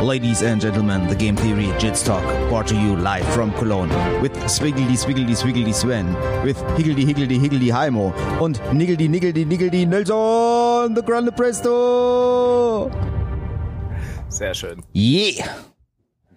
[0.00, 3.88] Ladies and gentlemen, the Game Theory Jits Talk brought to you live from Cologne
[4.22, 10.94] with Swiggledy Swiggledy Swiggledy Sven, with Higgledy Higgledy Higgledy Heimo und Niggledy Niggledy Niggledy Nelson,
[10.94, 12.90] the Grande Presto!
[14.28, 14.84] Sehr schön.
[14.94, 15.44] Yeah!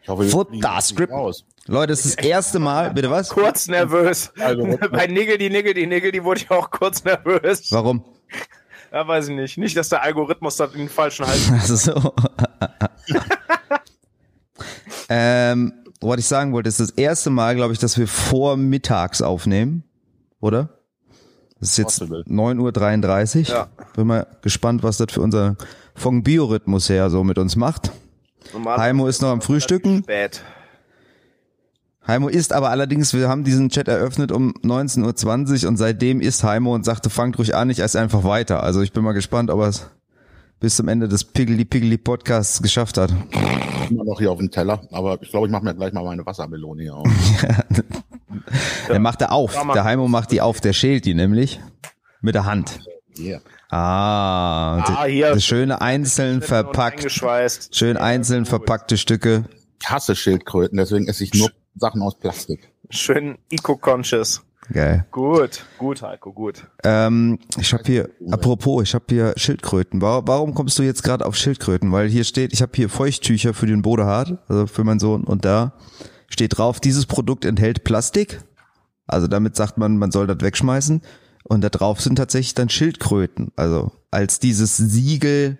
[0.02, 1.14] Ich hoffe, wir Futter fliegen nicht Script.
[1.14, 1.46] raus.
[1.68, 3.30] Leute, es ist das erste Mal, bitte was?
[3.30, 4.32] Kurz nervös.
[4.40, 7.72] Also, Bei Niggeldi, Niggeldi, Niggeldi wurde ich auch kurz nervös.
[7.72, 8.04] Warum?
[8.92, 9.58] Ja, weiß ich nicht.
[9.60, 11.50] Nicht, dass der Algorithmus das in den falschen Hals.
[11.62, 12.14] Also so.
[15.10, 19.22] Ähm, was ich sagen wollte, ist das erste Mal, glaube ich, dass wir vor mittags
[19.22, 19.84] aufnehmen,
[20.40, 20.70] oder?
[21.60, 22.24] Das ist jetzt Possible.
[22.28, 23.56] 9.33 Uhr.
[23.56, 23.68] Ja.
[23.96, 25.56] Bin mal gespannt, was das für unser
[25.94, 27.92] vom Biorhythmus her so mit uns macht.
[28.66, 30.00] Heimo ist noch am Frühstücken.
[30.04, 30.42] Spät.
[32.08, 36.44] Heimo ist aber allerdings, wir haben diesen Chat eröffnet um 19.20 Uhr und seitdem ist
[36.44, 38.64] Heimo und sagte, fangt ruhig an, ich esse einfach weiter.
[38.64, 39.88] Also ich bin mal gespannt, ob er es
[40.62, 43.12] bis zum Ende des Piggly Piggly Podcasts geschafft hat.
[43.90, 46.26] immer noch hier auf dem Teller, aber ich glaube, ich mache mir gleich mal meine
[46.26, 47.08] Wassermelone hier auf.
[48.88, 49.54] Der macht er auf.
[49.54, 49.74] Ja.
[49.74, 51.60] Der Heimo macht die auf, der schält die nämlich
[52.22, 52.80] mit der Hand.
[53.18, 53.42] Yeah.
[53.70, 55.34] Ah, Ah, die- hier.
[55.34, 57.10] das schöne einzeln verpackt,
[57.72, 59.46] schön einzeln verpackte Stücke.
[59.82, 62.70] Ich hasse Schildkröten, deswegen esse ich nur Sachen aus Plastik.
[62.90, 64.42] Schön eco-conscious.
[64.72, 65.06] Geil.
[65.12, 66.66] Gut, gut, Heiko, gut.
[66.84, 70.02] Ähm, ich habe hier, apropos, ich habe hier Schildkröten.
[70.02, 71.92] Wa- Warum kommst du jetzt gerade auf Schildkröten?
[71.92, 75.44] Weil hier steht, ich habe hier Feuchttücher für den Bodehart, also für meinen Sohn, und
[75.46, 75.74] da
[76.30, 78.42] steht drauf, dieses Produkt enthält Plastik.
[79.08, 81.02] Also damit sagt man, man soll das wegschmeißen.
[81.44, 83.52] Und da drauf sind tatsächlich dann Schildkröten.
[83.58, 85.58] Also als dieses Siegel,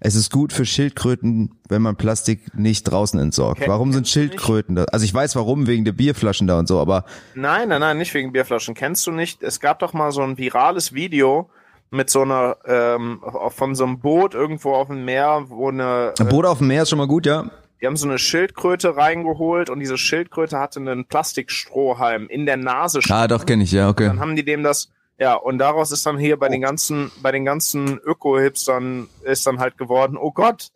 [0.00, 3.60] es ist gut für Schildkröten, wenn man Plastik nicht draußen entsorgt.
[3.60, 4.08] Ken- Warum sind?
[4.08, 4.84] Schildkröten da?
[4.84, 8.12] Also ich weiß warum, wegen der Bierflaschen da und so, aber Nein, nein, nein, nicht
[8.14, 8.74] wegen Bierflaschen.
[8.74, 9.42] Kennst du nicht?
[9.42, 11.50] Es gab doch mal so ein virales Video
[11.90, 16.28] mit so einer, ähm, von so einem Boot irgendwo auf dem Meer, wo eine, ein
[16.28, 17.50] Boot auf dem Meer ist schon mal gut, ja.
[17.82, 23.00] die haben so eine Schildkröte reingeholt und diese Schildkröte hatte einen Plastikstrohhalm in der Nase.
[23.08, 24.06] Ah, doch, kenne ich, ja, okay.
[24.06, 27.30] Dann haben die dem das, ja, und daraus ist dann hier bei den ganzen, bei
[27.30, 30.70] den ganzen Öko-Hipstern ist dann halt geworden, oh Gott,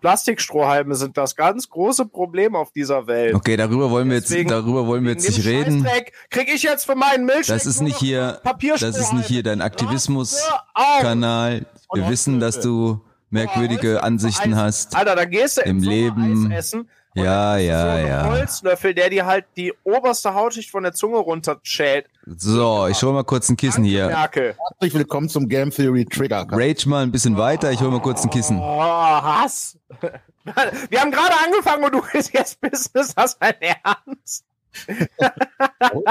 [0.00, 3.34] Plastikstrohhalme sind das ganz große Problem auf dieser Welt.
[3.34, 5.86] Okay, darüber wollen wir jetzt, Deswegen- darüber wollen wir jetzt nicht reden.
[6.30, 8.40] Krieg ich jetzt für meinen Das ist nicht hier,
[8.80, 11.66] das ist nicht hier dein Aktivismus-Kanal.
[11.92, 14.96] Wir wissen, dass du merkwürdige Ansichten hast.
[14.96, 16.50] Alter, da gehst du im Leben.
[16.50, 16.88] Eis essen.
[17.14, 18.30] Und Ja, du ja, so ja.
[18.30, 22.06] Holzlöffel, der dir halt die oberste Hautschicht von der Zunge runterschält.
[22.26, 24.06] So, ich hol mal kurz ein Kissen hier.
[24.06, 24.54] Merkel.
[24.68, 26.46] Herzlich willkommen zum Game Theory Trigger.
[26.50, 28.58] Rage mal ein bisschen weiter, ich hol mal kurz ein Kissen.
[28.58, 29.76] Oh, Hass.
[30.88, 34.44] Wir haben gerade angefangen und du willst jetzt Business, hast dein Ernst?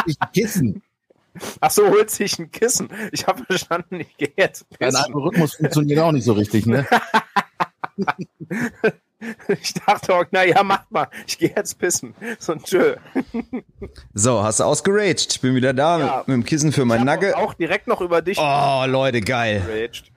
[0.05, 0.83] Ich Kissen.
[1.61, 2.89] Ach so, holt sich ein Kissen.
[3.11, 5.03] Ich habe verstanden, ich gehe jetzt Dein pissen.
[5.05, 6.85] Algorithmus funktioniert auch nicht so richtig, ne?
[9.61, 11.07] Ich dachte auch, na ja, mach mal.
[11.27, 12.13] Ich gehe jetzt pissen.
[12.39, 12.95] So, tschö.
[14.13, 15.27] So, hast du ausgeraged?
[15.31, 16.17] Ich bin wieder da Ja.
[16.19, 17.35] mit, mit dem Kissen für mein Nugget.
[17.35, 19.61] Auch direkt noch über dich Oh, Leute, geil.
[19.65, 20.11] geraged.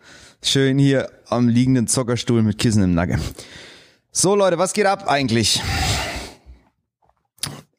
[0.45, 3.21] Schön hier am liegenden Zockerstuhl mit Kissen im Nugget.
[4.11, 5.63] So, Leute, was geht ab eigentlich?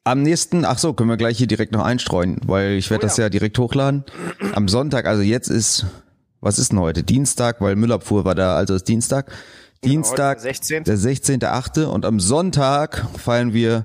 [0.06, 3.06] Am nächsten, ach so, können wir gleich hier direkt noch einstreuen, weil ich werde Oh
[3.06, 3.08] ja.
[3.08, 4.04] das ja direkt hochladen.
[4.52, 5.86] Am Sonntag, also jetzt ist,
[6.40, 7.02] was ist denn heute?
[7.02, 9.32] Dienstag, weil Müllabfuhr war da, also ist Dienstag.
[9.84, 11.38] Dienstag, Heute der 16..
[11.38, 11.84] der 16.8.
[11.84, 13.84] und am Sonntag feiern wir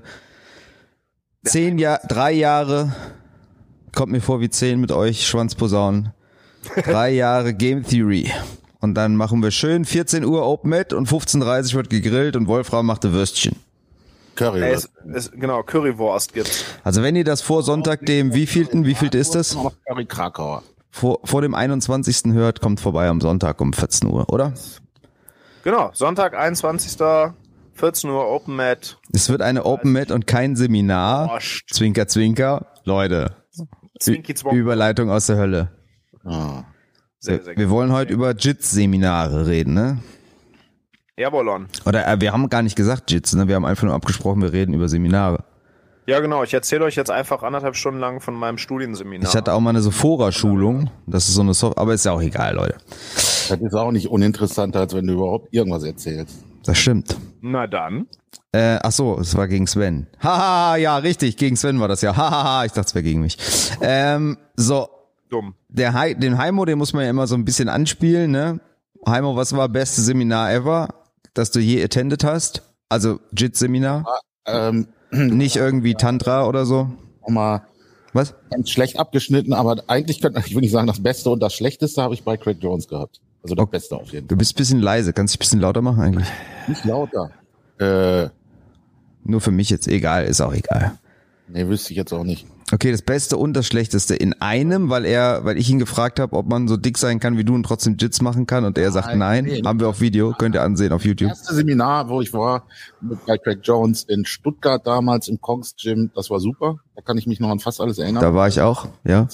[1.44, 2.94] zehn Jahr, drei Jahre,
[3.94, 6.12] kommt mir vor wie zehn mit euch, Schwanzposaunen.
[6.84, 8.30] Drei Jahre Game Theory.
[8.80, 12.48] Und dann machen wir schön 14 Uhr Open Met und 15.30 Uhr wird gegrillt und
[12.48, 13.56] Wolfram machte Würstchen.
[14.34, 14.62] Curry.
[14.62, 16.64] Es, es, genau, Currywurst gibt's.
[16.84, 19.56] Also wenn ihr das vor Sonntag dem wievielten, wievielte ist das?
[19.86, 20.62] Curry Krakauer.
[20.90, 22.32] Vor, vor dem 21.
[22.32, 24.52] hört, kommt vorbei am Sonntag um 14 Uhr, oder?
[25.62, 26.98] Genau, Sonntag, 21.
[27.74, 28.98] 14 Uhr Open Mat.
[29.12, 31.28] Es wird eine Open Met und kein Seminar.
[31.28, 31.72] Borscht.
[31.72, 32.66] Zwinker, zwinker.
[32.84, 33.36] Leute.
[33.98, 34.28] Zwonk.
[34.52, 35.70] Überleitung aus der Hölle.
[36.24, 36.64] Ah.
[37.18, 39.98] Sehr, sehr Wir wollen heute über JITS-Seminare reden, ne?
[41.16, 41.68] Jawollon.
[41.84, 43.48] Oder äh, wir haben gar nicht gesagt JITS, ne?
[43.48, 45.44] Wir haben einfach nur abgesprochen, wir reden über Seminare.
[46.06, 46.42] Ja, genau.
[46.42, 49.28] Ich erzähle euch jetzt einfach anderthalb Stunden lang von meinem Studienseminar.
[49.28, 50.90] Ich hatte auch mal eine Sephora-Schulung.
[51.06, 52.76] Das ist so eine Soft, aber ist ja auch egal, Leute.
[53.50, 56.44] Das ist auch nicht uninteressanter, als wenn du überhaupt irgendwas erzählst.
[56.64, 57.16] Das stimmt.
[57.40, 58.06] Na dann.
[58.52, 60.06] Äh, ach so, es war gegen Sven.
[60.20, 62.16] Haha, ja, richtig, gegen Sven war das ja.
[62.16, 63.36] Hahaha, ich dachte, es wäre gegen mich.
[63.80, 64.88] Ähm, so,
[65.30, 65.54] Dumm.
[65.68, 68.60] der Hai, den Heimo, den muss man ja immer so ein bisschen anspielen, ne?
[69.06, 70.88] Heimo, was war beste Seminar ever,
[71.34, 72.62] das du je attended hast?
[72.88, 74.04] Also JIT-Seminar?
[74.46, 76.90] Ähm, Nicht irgendwie Tantra oder so?
[77.26, 77.62] mal
[78.12, 78.34] Was?
[78.50, 82.02] ganz schlecht abgeschnitten, aber eigentlich könnte ich will nicht sagen, das Beste und das Schlechteste
[82.02, 83.20] habe ich bei Craig Jones gehabt.
[83.42, 83.70] Also das Okay.
[83.72, 84.28] Beste auf jeden Fall.
[84.28, 86.28] Du bist ein bisschen leise, kannst dich ein bisschen lauter machen eigentlich?
[86.68, 87.30] Nicht lauter.
[87.78, 88.28] Äh,
[89.24, 90.92] Nur für mich jetzt egal, ist auch egal.
[91.48, 92.46] nee, wüsste ich jetzt auch nicht.
[92.72, 96.36] Okay, das Beste und das Schlechteste in einem, weil er, weil ich ihn gefragt habe,
[96.36, 98.92] ob man so dick sein kann wie du und trotzdem Jits machen kann und er
[98.92, 99.62] sagt Nein, nein.
[99.66, 101.30] Haben wir auf Video, könnt ihr ansehen auf YouTube.
[101.30, 102.66] erste Seminar, wo ich war,
[103.00, 106.76] mit bei Craig Jones in Stuttgart damals im Kongs Gym, das war super.
[106.94, 108.22] Da kann ich mich noch an fast alles erinnern.
[108.22, 109.26] Da war ich auch, ja.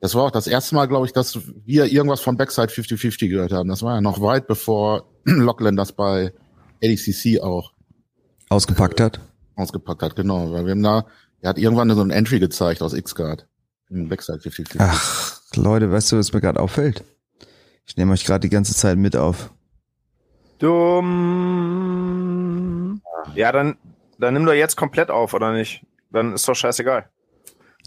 [0.00, 3.52] Das war auch das erste Mal, glaube ich, dass wir irgendwas von Backside 50-50 gehört
[3.52, 3.68] haben.
[3.68, 6.32] Das war ja noch weit bevor Lockland das bei
[6.82, 7.72] ADCC auch
[8.48, 9.20] Ausgepackt hat.
[9.56, 10.16] ausgepackt hat.
[10.16, 11.04] Genau, weil wir haben da,
[11.40, 13.46] er hat irgendwann so ein Entry gezeigt aus X-Guard.
[13.90, 14.76] Im Backside 50-50.
[14.78, 17.04] Ach, Leute, weißt du, was mir gerade auffällt?
[17.86, 19.50] Ich nehme euch gerade die ganze Zeit mit auf.
[21.70, 23.00] Dumm.
[23.34, 23.76] Ja, dann,
[24.18, 25.84] dann nimm doch jetzt komplett auf, oder nicht?
[26.10, 27.08] Dann ist doch scheißegal.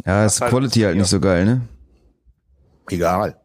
[0.05, 1.61] Ja, ist halt Quality halt nicht so geil, ne?
[2.89, 3.37] Egal.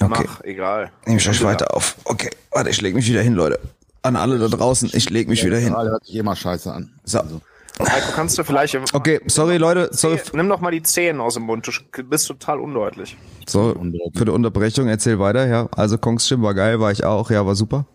[0.00, 0.90] Okay, Mach, egal.
[1.06, 1.96] nehme ich euch weiter auf.
[2.04, 3.60] Okay, warte, ich leg mich wieder hin, Leute.
[4.02, 5.76] An alle da draußen, ich leg mich wieder hin.
[5.76, 6.98] Hört sich immer scheiße an.
[7.04, 7.20] So.
[7.20, 7.40] Also,
[7.80, 8.76] Heiko, kannst du vielleicht.
[8.94, 11.66] Okay, sorry, Leute, sorry, Nimm doch mal die Zehen aus dem Mund.
[11.66, 13.16] Du bist total undeutlich.
[13.48, 13.74] sorry
[14.14, 15.68] für die Unterbrechung, erzähl weiter, ja.
[15.72, 17.86] Also Kongs Gym war geil, war ich auch, ja, war super.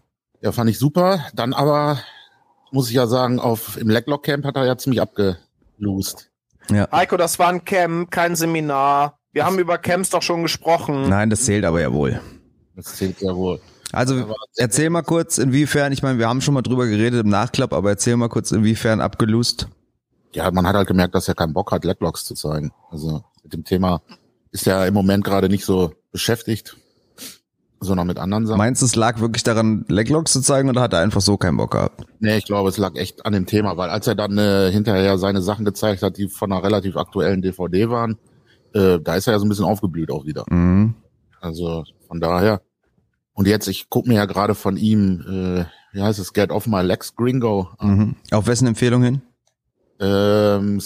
[0.42, 1.19] ja, fand ich super.
[1.33, 2.00] Dann aber,
[2.72, 6.30] muss ich ja sagen, auf, im Leglock Camp hat er ja ziemlich abgelost.
[6.72, 6.88] Ja.
[6.92, 9.17] Heiko, das war ein Camp, kein Seminar.
[9.31, 11.09] Wir haben über Camps doch schon gesprochen.
[11.09, 12.19] Nein, das zählt aber ja wohl.
[12.75, 13.59] Das zählt ja wohl.
[13.91, 17.74] Also erzähl mal kurz, inwiefern, ich meine, wir haben schon mal drüber geredet im Nachklapp,
[17.74, 19.68] aber erzähl mal kurz, inwiefern abgelust.
[20.33, 22.71] Ja, man hat halt gemerkt, dass er keinen Bock hat, Leglocks zu zeigen.
[22.91, 24.01] Also mit dem Thema
[24.51, 26.75] ist er im Moment gerade nicht so beschäftigt,
[27.80, 28.57] sondern mit anderen Sachen.
[28.57, 31.57] Meinst du, es lag wirklich daran, Leglocks zu zeigen oder hat er einfach so keinen
[31.57, 32.06] Bock gehabt?
[32.19, 35.18] Nee, ich glaube, es lag echt an dem Thema, weil als er dann äh, hinterher
[35.18, 38.18] seine Sachen gezeigt hat, die von einer relativ aktuellen DVD waren,
[38.74, 40.46] äh, da ist er ja so ein bisschen aufgeblüht auch wieder.
[40.50, 40.96] Mhm.
[41.40, 42.62] Also von daher.
[43.34, 46.68] Und jetzt, ich guck mir ja gerade von ihm, äh, wie heißt es, Get Off
[46.68, 47.98] My Legs Gringo an.
[47.98, 48.16] Mhm.
[48.31, 49.22] Auf wessen Empfehlung hin?
[50.00, 50.81] Ähm,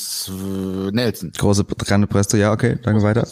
[0.93, 1.31] Nelson.
[1.37, 3.27] Große Grande Presto, ja, okay, danke weiter.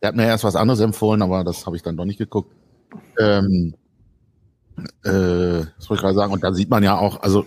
[0.00, 2.52] Er hat mir erst was anderes empfohlen, aber das habe ich dann doch nicht geguckt.
[3.18, 3.74] Ähm,
[5.04, 5.10] äh,
[5.76, 6.32] was wollte ich gerade sagen?
[6.32, 7.46] Und da sieht man ja auch, also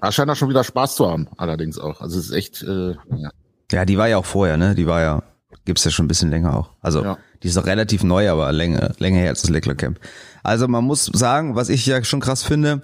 [0.00, 2.00] da scheint er schon wieder Spaß zu haben, allerdings auch.
[2.00, 3.30] Also es ist echt, äh, ja.
[3.70, 4.74] Ja, die war ja auch vorher, ne?
[4.74, 5.22] Die war ja,
[5.64, 6.70] gibt's ja schon ein bisschen länger auch.
[6.80, 7.18] Also, Ja.
[7.42, 10.00] die ist doch relativ neu, aber länger, länger her als das Lecklock Camp.
[10.42, 12.82] Also, man muss sagen, was ich ja schon krass finde,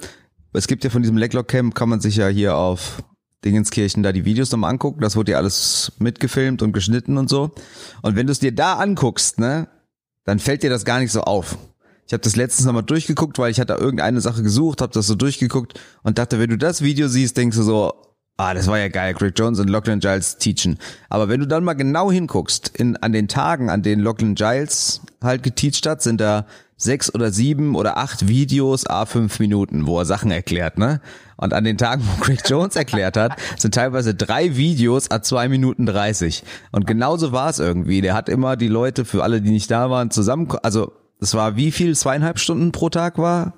[0.52, 3.02] es gibt ja von diesem Lecklock Camp, kann man sich ja hier auf
[3.44, 5.00] Dingenskirchen da die Videos nochmal angucken.
[5.00, 7.52] Das wurde ja alles mitgefilmt und geschnitten und so.
[8.02, 9.68] Und wenn du es dir da anguckst, ne,
[10.24, 11.56] dann fällt dir das gar nicht so auf.
[12.06, 15.14] Ich habe das letztens nochmal durchgeguckt, weil ich hatte irgendeine Sache gesucht, habe das so
[15.14, 17.92] durchgeguckt und dachte, wenn du das Video siehst, denkst du so,
[18.38, 20.78] ah, das war ja geil, Greg Jones und Lachlan Giles teachen.
[21.10, 25.02] Aber wenn du dann mal genau hinguckst, in, an den Tagen, an denen Lachlan Giles
[25.22, 26.46] halt geteacht hat, sind da
[26.76, 31.00] sechs oder sieben oder acht Videos, a fünf Minuten, wo er Sachen erklärt, ne?
[31.36, 35.48] Und an den Tagen, wo Greg Jones erklärt hat, sind teilweise drei Videos a zwei
[35.48, 36.44] Minuten dreißig.
[36.72, 38.00] Und genauso war es irgendwie.
[38.00, 41.56] Der hat immer die Leute, für alle, die nicht da waren, zusammen, also, es war
[41.56, 41.96] wie viel?
[41.96, 43.54] Zweieinhalb Stunden pro Tag war?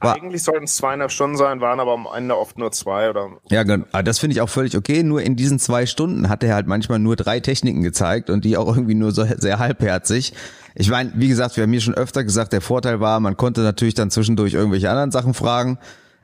[0.00, 3.30] War- Eigentlich sollten es zweieinhalb Stunden sein, waren aber am Ende oft nur zwei oder.
[3.50, 5.02] Ja, gen- ah, das finde ich auch völlig okay.
[5.02, 8.56] Nur in diesen zwei Stunden hat er halt manchmal nur drei Techniken gezeigt und die
[8.56, 10.34] auch irgendwie nur so sehr halbherzig.
[10.74, 13.62] Ich meine, wie gesagt, wir haben hier schon öfter gesagt, der Vorteil war, man konnte
[13.62, 15.78] natürlich dann zwischendurch irgendwelche anderen Sachen fragen,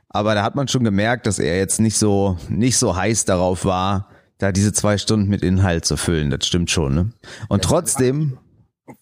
[0.08, 3.64] aber da hat man schon gemerkt, dass er jetzt nicht so nicht so heiß darauf
[3.64, 4.08] war,
[4.38, 6.30] da diese zwei Stunden mit Inhalt zu füllen.
[6.30, 6.94] Das stimmt schon.
[6.94, 7.10] Ne?
[7.48, 8.38] Und trotzdem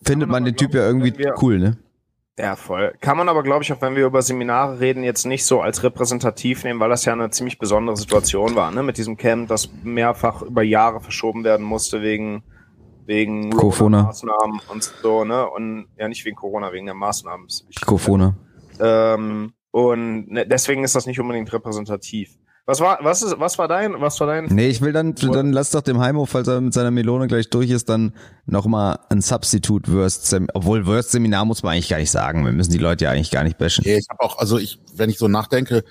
[0.02, 1.76] findet man den Typ ja irgendwie cool, ne?
[2.42, 2.92] Ja, voll.
[3.00, 5.84] Kann man aber, glaube ich, auch wenn wir über Seminare reden, jetzt nicht so als
[5.84, 8.82] repräsentativ nehmen, weil das ja eine ziemlich besondere Situation war, ne?
[8.82, 12.42] Mit diesem Camp, das mehrfach über Jahre verschoben werden musste wegen
[13.06, 14.02] wegen Corona.
[14.02, 15.48] Maßnahmen und so, ne?
[15.48, 17.46] Und ja nicht wegen Corona, wegen der Maßnahmen.
[17.46, 17.80] wichtig.
[17.80, 18.34] Mikrofone.
[18.80, 22.36] Ähm, und ne, deswegen ist das nicht unbedingt repräsentativ.
[22.64, 24.44] Was war, was ist, was war dein, was war dein?
[24.46, 27.50] Nee, ich will dann, dann lass doch dem Heimo, falls er mit seiner Melone gleich
[27.50, 28.12] durch ist, dann
[28.46, 32.44] nochmal ein Substitute Worst Seminar, obwohl Worst Seminar muss man eigentlich gar nicht sagen.
[32.44, 33.82] Wir müssen die Leute ja eigentlich gar nicht bashen.
[33.84, 35.82] Nee, ich habe auch, also ich, wenn ich so nachdenke,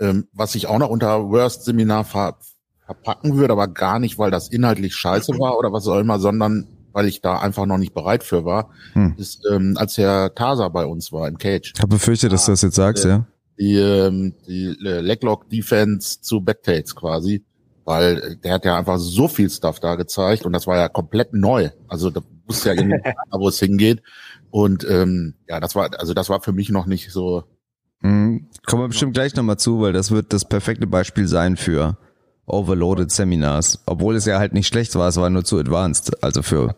[0.00, 2.38] ähm, was ich auch noch unter Worst Seminar ver
[2.86, 6.68] verpacken würde, aber gar nicht, weil das inhaltlich scheiße war oder was auch immer, sondern
[6.92, 9.14] weil ich da einfach noch nicht bereit für war, Hm.
[9.18, 11.72] ist, ähm, als Herr Tasa bei uns war im Cage.
[11.74, 13.26] Ich habe befürchtet, dass du das jetzt sagst, ja.
[13.58, 17.44] Die, ähm, die äh, Leglock Defense zu Backtails quasi,
[17.84, 20.88] weil äh, der hat ja einfach so viel Stuff da gezeigt und das war ja
[20.88, 21.70] komplett neu.
[21.88, 24.02] Also da wusste ja irgendwie, wo es hingeht.
[24.50, 27.44] Und ähm, ja, das war, also das war für mich noch nicht so
[28.02, 28.48] Mhm.
[28.66, 31.96] Kommen wir bestimmt gleich nochmal zu, weil das wird das perfekte Beispiel sein für
[32.46, 33.82] Overloaded Seminars.
[33.86, 36.22] Obwohl es ja halt nicht schlecht war, es war nur zu advanced.
[36.22, 36.76] Also für,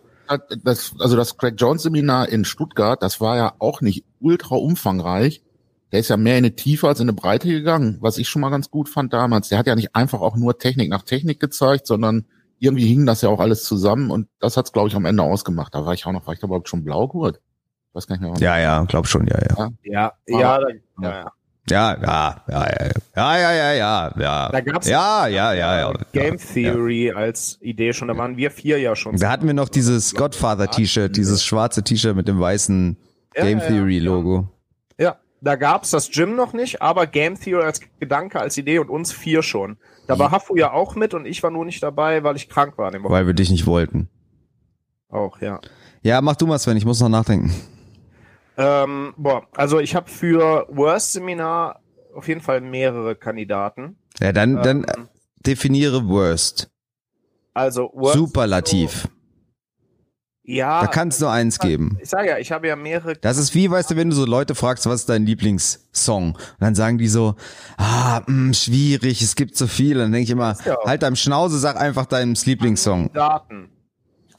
[0.63, 5.43] das, also das Craig Jones Seminar in Stuttgart, das war ja auch nicht ultra umfangreich,
[5.93, 8.43] der ist ja mehr in eine Tiefe als in eine Breite gegangen, was ich schon
[8.43, 9.49] mal ganz gut fand damals.
[9.49, 12.27] Der hat ja nicht einfach auch nur Technik nach Technik gezeigt, sondern
[12.59, 15.75] irgendwie hing das ja auch alles zusammen und das hat's glaube ich am Ende ausgemacht.
[15.75, 17.41] Da war ich auch noch, war ich da überhaupt schon Blaugurt?
[17.89, 18.33] Ich weiß gar nicht mehr.
[18.33, 19.71] Was ja, ja, glaub schon, ja, ja.
[19.83, 20.61] Ja, ja, ja.
[21.01, 21.33] ja.
[21.71, 22.67] Ja, ja, ja,
[23.15, 24.49] ja, ja, ja, ja, ja.
[24.49, 28.09] Da gab's ja, ja, ja, ja, äh, Game Theory als Idee schon.
[28.09, 29.17] Da waren wir vier ja schon.
[29.17, 32.97] Da hatten wir noch dieses Godfather-T-Shirt, dieses schwarze T-Shirt mit dem weißen
[33.35, 34.49] Game Theory-Logo.
[35.41, 39.13] Da gab's das Gym noch nicht, aber Game Theory als Gedanke, als Idee und uns
[39.13, 39.79] vier schon.
[40.09, 42.77] Da war Hafu ja auch mit und ich war nur nicht dabei, weil ich krank
[42.79, 42.93] war.
[42.93, 44.09] Weil wir dich nicht wollten.
[45.11, 45.61] auch, ja.
[46.03, 47.53] Ja, mach du mal, Sven, ich muss noch nachdenken.
[48.57, 51.81] Ähm, boah, also ich habe für Worst Seminar
[52.15, 53.97] auf jeden Fall mehrere Kandidaten.
[54.21, 55.09] Ja, dann, dann äh, Ähm,
[55.47, 56.69] definiere Worst.
[57.55, 59.09] also Worst Superlativ.
[60.51, 61.99] Ja, Da kann es nur eins geben.
[62.01, 63.13] ich sage ja, ich habe ja mehrere.
[63.17, 66.33] Das ist wie, weißt du, wenn du so Leute fragst, was ist dein Lieblingssong?
[66.37, 67.35] Und dann sagen die so,
[67.77, 70.01] ah, mh, schwierig, es gibt so viele.
[70.01, 70.79] Dann denke ich immer, Ja.
[70.87, 73.13] halt deinem Schnauze, sag einfach deinen Lieblingssong.
[73.13, 73.69] Daten.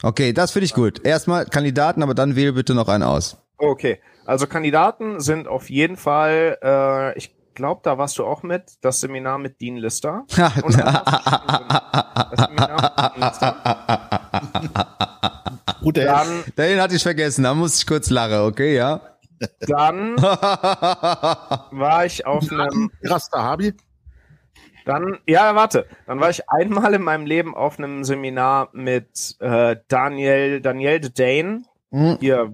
[0.02, 1.06] Okay, das finde ich gut.
[1.06, 3.38] Erstmal Kandidaten, aber dann wähle bitte noch einen aus.
[3.60, 8.64] Okay, also Kandidaten sind auf jeden Fall, äh, ich glaube, da warst du auch mit,
[8.82, 10.26] das Seminar mit Dean Lister.
[10.64, 13.56] Und das Seminar mit Dean Lister.
[15.82, 19.02] Gut, der Dann, Den hatte ich vergessen, da muss ich kurz lachen, okay, ja?
[19.68, 23.74] dann war ich auf einem, Rasta Habi.
[24.86, 29.78] dann, ja, warte, dann war ich einmal in meinem Leben auf einem Seminar mit äh,
[29.88, 32.18] Daniel, Daniel de Dane, Hm.
[32.20, 32.54] hier,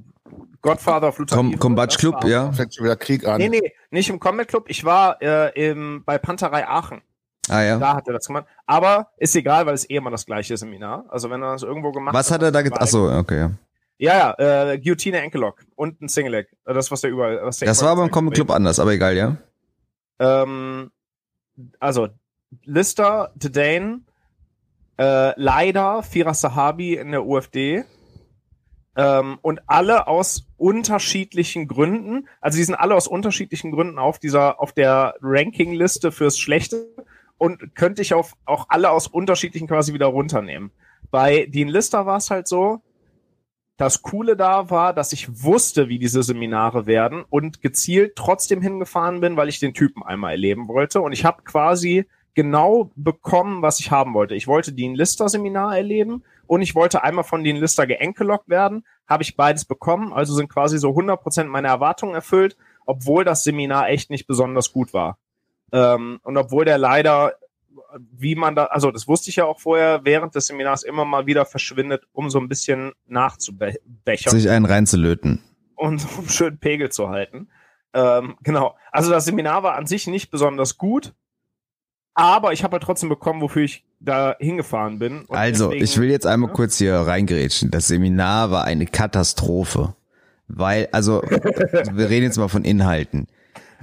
[0.65, 2.51] Godfather of Luther Evil, Combat Club, ja?
[2.51, 3.37] Fängt schon wieder Krieg an.
[3.37, 7.01] Nee, nee, nicht im Combat Club, ich war äh, im, bei Panterei Aachen.
[7.49, 7.77] Ah ja.
[7.77, 8.45] Da hat er das gemacht.
[8.65, 11.05] Aber ist egal, weil es eh immer das gleiche Seminar.
[11.09, 12.81] Also wenn er das irgendwo gemacht Was hat er da getan?
[12.81, 13.37] Achso, okay.
[13.37, 13.51] ja.
[13.97, 16.47] Ja, ja, äh, Guillotine Enkellock und ein Single Leg.
[16.65, 17.39] Das, was der überall.
[17.43, 18.11] Was der Das war beim.
[18.11, 19.37] Comic Club anders, aber egal, ja?
[20.19, 20.91] Ähm,
[21.79, 22.09] also,
[22.63, 24.01] Lister, Dane,
[24.97, 27.85] äh, leider Firas Sahabi in der UFD.
[28.95, 34.61] Ähm, und alle aus unterschiedlichen Gründen, also die sind alle aus unterschiedlichen Gründen auf dieser,
[34.61, 36.87] auf der Ranking-Liste fürs Schlechte
[37.37, 40.71] und könnte ich auf, auch alle aus unterschiedlichen quasi wieder runternehmen.
[41.11, 42.81] Bei Dean Lister war es halt so,
[43.77, 49.19] das Coole da war, dass ich wusste, wie diese Seminare werden und gezielt trotzdem hingefahren
[49.19, 51.01] bin, weil ich den Typen einmal erleben wollte.
[51.01, 54.35] Und ich habe quasi genau bekommen, was ich haben wollte.
[54.35, 58.85] Ich wollte Dean Lister Seminar erleben und ich wollte einmal von Dean Lister geenkelockt werden.
[59.07, 63.89] Habe ich beides bekommen, also sind quasi so 100% meiner Erwartungen erfüllt, obwohl das Seminar
[63.89, 65.17] echt nicht besonders gut war.
[65.71, 67.33] Ähm, und obwohl der leider,
[68.11, 71.25] wie man da, also das wusste ich ja auch vorher, während des Seminars immer mal
[71.25, 75.43] wieder verschwindet, um so ein bisschen nachzubechern Sich einen reinzulöten.
[75.75, 77.49] und um schönen Pegel zu halten.
[77.93, 78.75] Ähm, genau.
[78.91, 81.13] Also das Seminar war an sich nicht besonders gut,
[82.15, 85.25] aber ich habe halt trotzdem bekommen, wofür ich da hingefahren bin.
[85.25, 86.55] Und Also, deswegen- ich will jetzt einmal Ja.
[86.55, 87.69] kurz hier reingerätschen.
[87.71, 89.95] Das Seminar war eine Katastrophe.
[90.47, 91.21] Weil, also,
[91.91, 93.27] wir reden jetzt mal von Inhalten.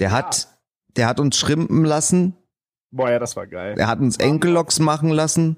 [0.00, 0.48] Der hat,
[0.96, 2.34] der hat uns schrimpen lassen,
[2.90, 3.74] Boah, ja, das war geil.
[3.78, 5.56] er hat uns Enkelloks machen lassen.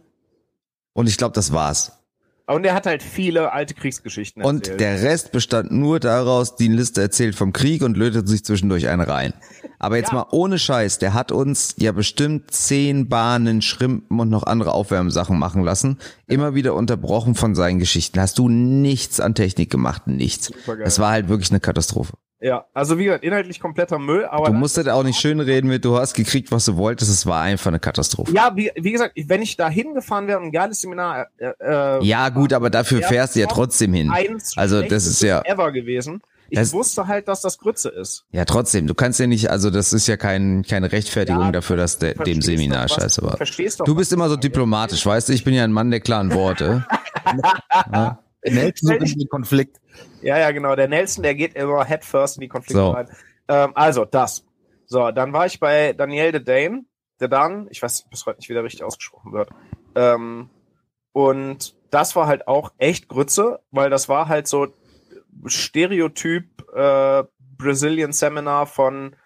[0.92, 2.03] Und ich glaube, das war's.
[2.46, 4.80] Und er hat halt viele alte Kriegsgeschichten Und erzählt.
[4.80, 9.00] der Rest bestand nur daraus, die Liste erzählt vom Krieg und lötet sich zwischendurch einen
[9.00, 9.32] rein.
[9.78, 10.16] Aber jetzt Ja.
[10.18, 15.38] mal ohne Scheiß, der hat uns ja bestimmt zehn Bahnen, Schrimpen und noch andere Aufwärmsachen
[15.38, 15.98] machen lassen.
[16.26, 18.20] Immer wieder unterbrochen von seinen Geschichten.
[18.20, 20.52] Hast du nichts an Technik gemacht, nichts.
[20.82, 22.12] Das war halt wirklich eine Katastrophe.
[22.46, 25.82] Ja, also wie gesagt, inhaltlich kompletter Müll, aber Du musstet auch nicht schön reden mit,
[25.84, 27.10] du hast gekriegt, was du wolltest.
[27.10, 28.32] Es war einfach eine Katastrophe.
[28.34, 32.04] ja, wie, wie gesagt, wenn ich da hingefahren wäre und ein geiles Seminar, äh, äh,
[32.04, 34.12] Ja, gut, aber dafür fährst du ja trotzdem hin.
[34.56, 36.20] Also das ist ja, ever gewesen.
[36.50, 38.26] Ich Das- wusste halt, dass das Grütze ist.
[38.30, 38.86] ja trotzdem.
[38.86, 42.12] Du kannst ja nicht, also das ist ja kein, keine Rechtfertigung Ja, dafür, dass der,
[42.14, 43.38] dem Seminar doch, scheiße war.
[43.38, 45.32] Verstehst Du was bist immer so diplomatisch, weißt du?
[45.32, 46.84] Ich bin ja ein Mann der klaren Worte.
[47.92, 48.18] ja.
[48.44, 49.80] Nelson in den Konflikt.
[50.22, 50.76] Ja, ja, genau.
[50.76, 52.90] Der Nelson, der geht immer head first in die Konflikte So.
[52.90, 53.08] rein.
[53.48, 54.44] Ähm, also, das.
[54.86, 56.84] So, dann war ich bei Daniel de Dane,
[57.20, 59.50] der Dan, ich weiß bis heute nicht, wie der richtig ausgesprochen wird.
[59.94, 60.50] Ähm,
[61.12, 64.68] und das war halt auch echt Grütze, weil das war halt so
[65.46, 67.24] Stereotyp äh,
[67.56, 69.16] Brazilian Seminar von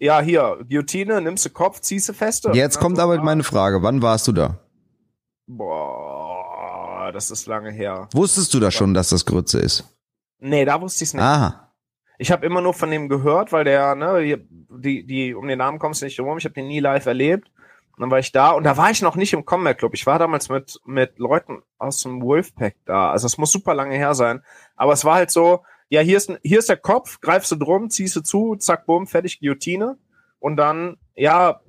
[0.00, 2.52] ja, hier, Guillotine, nimmst du Kopf, ziehst du feste.
[2.52, 3.82] Jetzt dann kommt aber ah, meine Frage.
[3.82, 4.60] Wann warst du da?
[5.46, 6.17] Boah,
[7.12, 8.08] das ist lange her.
[8.12, 9.84] Wusstest du da schon, dass das Grütze ist?
[10.38, 11.22] Nee, da wusste ich es nicht.
[11.22, 11.72] Aha.
[12.18, 14.36] Ich habe immer nur von dem gehört, weil der, ne, die,
[14.80, 16.38] die, die um den Namen kommst du nicht rum.
[16.38, 17.50] Ich habe den nie live erlebt.
[17.96, 19.92] Und dann war ich da und da war ich noch nicht im Combat Club.
[19.94, 23.10] Ich war damals mit mit Leuten aus dem Wolfpack da.
[23.10, 24.42] Also es muss super lange her sein.
[24.76, 27.90] Aber es war halt so, ja, hier ist, hier ist der Kopf, greifst du drum,
[27.90, 29.98] ziehst du zu, zack, bumm, fertig, Guillotine.
[30.38, 31.60] Und dann, ja,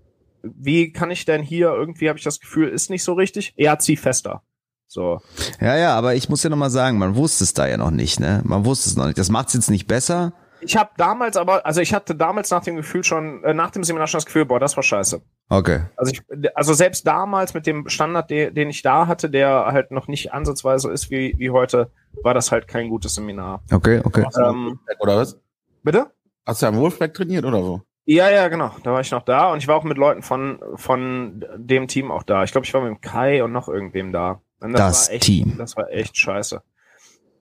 [0.43, 3.53] wie kann ich denn hier, irgendwie habe ich das Gefühl, ist nicht so richtig.
[3.55, 4.43] Ja, zieh fester.
[4.89, 5.21] So.
[5.61, 8.19] Ja, ja, aber ich muss ja nochmal sagen, man wusste es da ja noch nicht,
[8.19, 8.41] ne?
[8.43, 9.19] Man wusste es noch nicht.
[9.19, 10.33] Das macht es jetzt nicht besser.
[10.61, 13.83] Ich habe damals aber, also ich hatte damals nach dem Gefühl schon, äh, nach dem
[13.83, 15.21] Seminar schon das Gefühl, boah, das war scheiße.
[15.47, 15.81] Okay.
[15.95, 16.21] Also ich,
[16.55, 20.33] also selbst damals mit dem Standard, den, den ich da hatte, der halt noch nicht
[20.33, 21.91] ansatzweise ist wie, wie heute,
[22.23, 23.61] war das halt kein gutes Seminar.
[23.71, 24.25] Okay, okay.
[24.37, 25.39] Ähm, Oder was?
[25.83, 26.07] bitte?
[26.45, 27.81] Hast du am Wolfpack trainiert oder so?
[28.05, 28.71] Ja, ja, genau.
[28.83, 32.11] Da war ich noch da und ich war auch mit Leuten von, von dem Team
[32.11, 32.43] auch da.
[32.43, 34.41] Ich glaube, ich war mit dem Kai und noch irgendwem da.
[34.61, 35.55] Und Das war echt, Team.
[35.57, 36.61] Das war echt scheiße.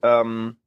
[0.03, 0.57] Ähm,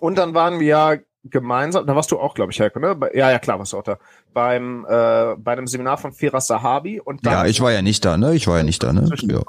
[0.00, 2.98] und dann waren wir ja gemeinsam, da warst du auch, glaube ich, Heiko, ne?
[3.14, 3.98] Ja, ja, klar, warst du auch da.
[4.32, 8.04] Beim, äh, bei dem Seminar von Firas Sahabi und dann, Ja, ich war ja nicht
[8.04, 8.34] da, ne?
[8.34, 9.08] Ich war ja nicht da, ne?
[9.20, 9.40] Ja.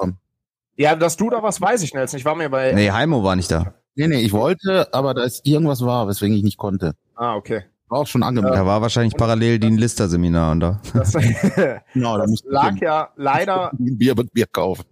[0.75, 2.13] Ja, dass du da was, weiß ich nicht.
[2.13, 3.73] Ich war mir bei, Nee, Heimo war nicht da.
[3.95, 6.93] Nee, nee, ich wollte, aber da ist irgendwas war, weswegen ich nicht konnte.
[7.15, 7.63] ah, okay.
[7.89, 8.59] War auch schon angemeldet.
[8.59, 10.81] Da war wahrscheinlich parallel die Lister-Seminar und da.
[10.95, 11.13] Das,
[11.93, 14.83] Genau, da das lag ja leider Bier, Bier kaufen.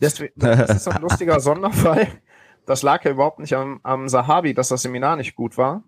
[0.00, 2.08] Deswegen, das ist so ein lustiger Sonderfall.
[2.66, 5.84] Das lag ja überhaupt nicht am, am Sahabi, dass das Seminar nicht gut war,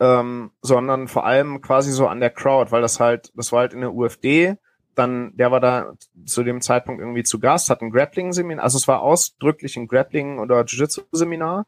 [0.00, 3.74] ähm, sondern vor allem quasi so an der Crowd, weil das halt, das war halt
[3.74, 4.56] in der UFD,
[4.94, 5.92] dann, der war da
[6.24, 10.38] zu dem Zeitpunkt irgendwie zu Gast, hat ein Grappling-Seminar, also es war ausdrücklich ein Grappling-
[10.38, 11.66] oder Jiu-Jitsu-Seminar.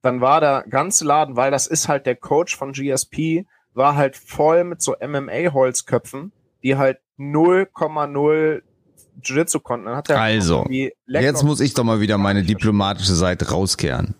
[0.00, 4.16] Dann war der ganze Laden, weil das ist halt der Coach von GSP, war halt
[4.16, 8.62] voll mit so MMA-Holzköpfen, die halt 0,0
[9.22, 9.86] Jiu-Jitsu konnten.
[9.86, 10.66] Dann hat er Also,
[11.06, 14.14] Jetzt muss ich doch mal wieder meine diplomatische Seite rauskehren.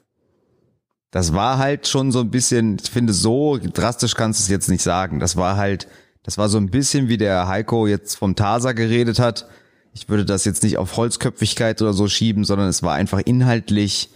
[1.10, 4.68] Das war halt schon so ein bisschen, ich finde, so drastisch kannst du es jetzt
[4.70, 5.20] nicht sagen.
[5.20, 5.86] Das war halt,
[6.22, 9.46] das war so ein bisschen wie der Heiko jetzt vom Tasa geredet hat.
[9.92, 14.08] Ich würde das jetzt nicht auf Holzköpfigkeit oder so schieben, sondern es war einfach inhaltlich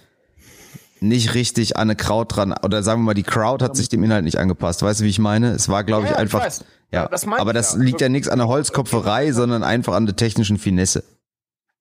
[1.00, 2.54] nicht richtig an eine Crowd dran.
[2.62, 4.83] Oder sagen wir mal, die Crowd hat sich dem Inhalt nicht angepasst.
[4.83, 5.50] Weißt du, wie ich meine?
[5.50, 6.64] Es war, glaube Ja, ich, ich einfach, weiß.
[6.93, 7.81] Ja, Das aber das ja.
[7.81, 11.02] liegt ja nichts an der Holzkopferei, sondern einfach an der technischen Finesse.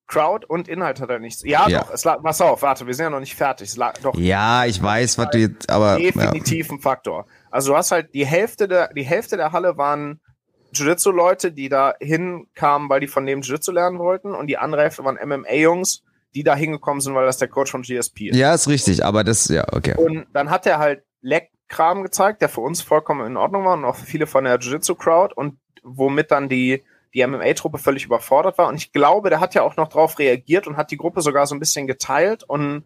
[0.07, 1.43] Crowd und Inhalt hat er nichts.
[1.43, 1.79] Ja, Ja.
[1.81, 3.69] doch, es lag, pass auf, warte, wir sind ja noch nicht fertig.
[3.69, 6.11] Es lag doch Ja, ich weiß, was du jetzt, aber, ja.
[6.11, 7.25] definitiv ein Faktor.
[7.49, 10.19] Also du hast halt die Hälfte der, die Hälfte der Halle waren
[10.73, 15.03] Jiu-Jitsu-Leute, die da hinkamen, weil die von dem Jiu-Jitsu lernen wollten und die andere Hälfte
[15.03, 16.03] waren MMA-Jungs,
[16.35, 18.35] die da hingekommen sind, weil das der Coach von GSP ist.
[18.37, 19.95] Ja, ist richtig, aber das, ja, okay.
[19.97, 21.03] Und dann hat er halt
[21.69, 24.59] Leckkram gezeigt, der für uns vollkommen in Ordnung war und auch für viele von der
[24.59, 28.67] Jiu-Jitsu-Crowd und womit dann die, die MMA-Truppe völlig überfordert war.
[28.67, 31.47] Und ich glaube, der hat ja auch noch drauf reagiert und hat die Gruppe sogar
[31.47, 32.83] so ein bisschen geteilt und,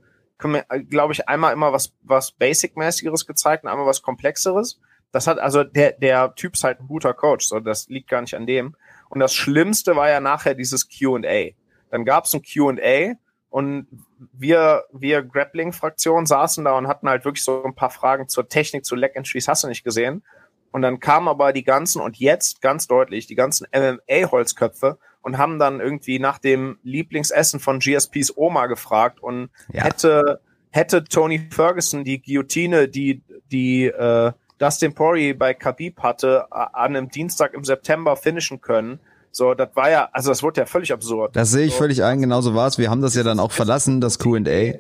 [0.90, 4.80] glaube ich, einmal immer was, was Basic-mäßigeres gezeigt und einmal was Komplexeres.
[5.12, 8.22] Das hat, also der, der Typ ist halt ein guter Coach, so das liegt gar
[8.22, 8.76] nicht an dem.
[9.10, 11.52] Und das Schlimmste war ja nachher dieses Q&A.
[11.90, 13.16] Dann gab es ein Q&A
[13.50, 13.88] und
[14.34, 18.86] wir, wir Grappling-Fraktion saßen da und hatten halt wirklich so ein paar Fragen zur Technik,
[18.86, 20.24] zu Leg Entries, hast du nicht gesehen.
[20.72, 25.58] Und dann kamen aber die ganzen, und jetzt ganz deutlich, die ganzen MMA-Holzköpfe und haben
[25.58, 29.84] dann irgendwie nach dem Lieblingsessen von GSPs Oma gefragt und Ja.
[29.84, 36.96] hätte, hätte Tony Ferguson die Guillotine, die, die äh, Dustin Poirier bei Khabib hatte, an
[36.96, 39.00] einem Dienstag im September finishen können.
[39.32, 41.36] So, das war ja, also das wurde ja völlig absurd.
[41.36, 42.78] Das sehe ich völlig ein, genauso war es.
[42.78, 44.80] Wir haben das ja dann auch verlassen, das Q&A.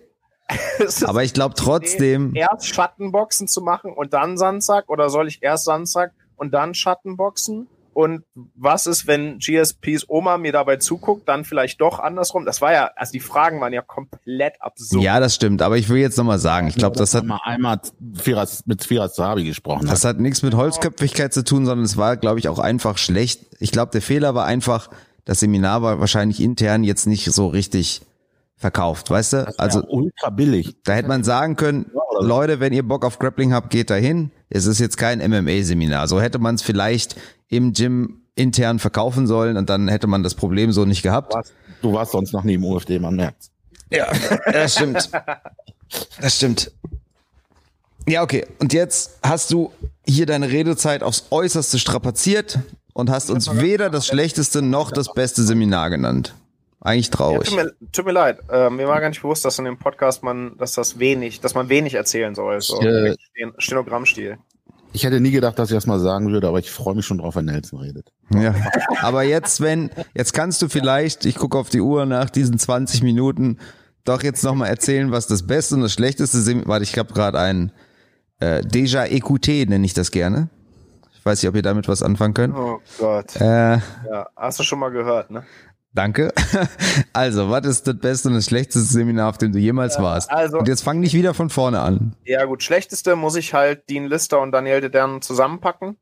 [1.05, 5.65] Aber ich glaube trotzdem, erst Schattenboxen zu machen und dann Sandsack oder soll ich erst
[5.65, 7.67] Sandsack und dann Schattenboxen?
[7.99, 8.23] Und
[8.55, 12.45] was ist, wenn GSPs Oma mir dabei zuguckt, dann vielleicht doch andersrum?
[12.45, 15.03] Das war ja, also die Fragen waren ja komplett absurd.
[15.03, 15.61] ja, das stimmt.
[15.61, 17.81] Aber ich will jetzt nochmal sagen, ich glaube, das hat, mal einmal
[18.13, 19.85] Firas, mit Firas Sahabi gesprochen.
[19.85, 23.41] das hat nichts mit Holzköpfigkeit zu tun, sondern es war, glaube ich, auch einfach schlecht.
[23.59, 24.89] Ich glaube, der Fehler war einfach,
[25.25, 28.03] das Seminar war wahrscheinlich intern jetzt nicht so richtig
[28.55, 29.37] verkauft, weißt du?
[29.57, 30.77] also Also ultra billig.
[30.85, 34.31] da hätte man sagen können, Leute, wenn ihr Bock auf Grappling habt, geht dahin.
[34.49, 36.07] Es ist jetzt kein MMA-Seminar.
[36.07, 37.17] So hätte man es vielleicht
[37.49, 41.33] im Gym intern verkaufen sollen und dann hätte man das Problem so nicht gehabt.
[41.33, 41.51] Was?
[41.81, 43.51] Du warst sonst noch nie im UFD, man merkt's.
[43.91, 44.07] Ja,
[44.51, 45.09] das stimmt.
[46.21, 46.71] Das stimmt.
[48.07, 48.45] Ja, okay.
[48.59, 49.71] Und jetzt hast du
[50.07, 52.59] hier deine Redezeit aufs Äußerste strapaziert
[52.93, 56.35] und hast uns weder das schlechteste noch das beste Seminar genannt.
[56.81, 57.49] Eigentlich Ja, traurig.
[57.49, 58.39] tut, mir, tut mir leid.
[58.49, 61.53] Äh, mir war gar nicht bewusst, dass in dem Podcast man, dass das wenig, dass
[61.53, 62.61] man wenig erzählen soll.
[62.61, 64.37] So Äh, Sten- Stenogrammstil.
[64.91, 67.19] Ich hätte nie gedacht, dass ich das mal sagen würde, aber ich freue mich schon
[67.19, 68.11] drauf, wenn Nelson redet.
[68.33, 68.55] Ja.
[69.01, 73.03] Aber jetzt, wenn, jetzt kannst du vielleicht, ich gucke auf die Uhr nach diesen 20
[73.03, 73.57] Minuten,
[74.03, 76.67] doch jetzt nochmal erzählen, was das Beste und das Schlechteste sind.
[76.67, 77.71] Warte, ich habe gerade ein
[78.39, 80.49] äh, Déjà Écouté, nenne ich das gerne.
[81.13, 82.55] Ich weiß nicht, ob ihr damit was anfangen könnt.
[82.55, 83.35] Oh Gott.
[83.35, 85.43] Äh, Ja, hast du schon mal gehört, ne?
[85.99, 86.33] Danke.
[87.11, 90.31] Also, was ist das beste und das schlechteste Seminar, auf dem du jemals warst?
[90.31, 92.15] Also, und jetzt fang nicht wieder von vorne an.
[92.23, 95.97] Ja, gut, schlechteste muss ich halt Dean Lister und Daniel de Dern zusammenpacken.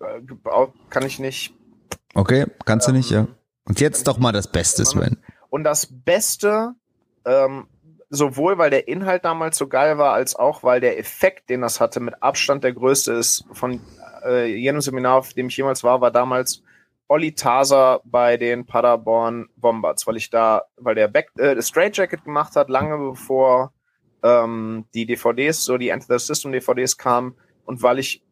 [0.00, 0.22] Äh,
[0.88, 1.52] Kann ich nicht.
[2.14, 3.20] Okay, kannst du nicht, ja.
[3.20, 3.28] Ähm,
[3.68, 5.18] Und jetzt doch mal das Beste, Sven.
[5.50, 6.72] Und das Beste,
[7.26, 7.66] ähm,
[8.08, 11.78] sowohl weil der Inhalt damals so geil war, als auch weil der Effekt, den das
[11.78, 13.80] hatte, mit Abstand der größte ist von
[14.24, 16.62] äh, jenem Seminar, auf dem ich jemals war, war damals
[17.08, 22.24] Olli Taser bei den Paderborn Bombards, weil ich da, weil der Back, äh, Straight Jacket
[22.24, 23.72] gemacht hat, lange bevor
[24.22, 28.24] ähm, die DVDs, so die Enter the System DVDs kamen und weil ich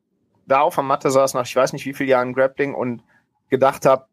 [0.47, 3.03] da auf der Matte saß nach ich weiß nicht wie vielen Jahren Grappling und
[3.49, 4.07] gedacht habe,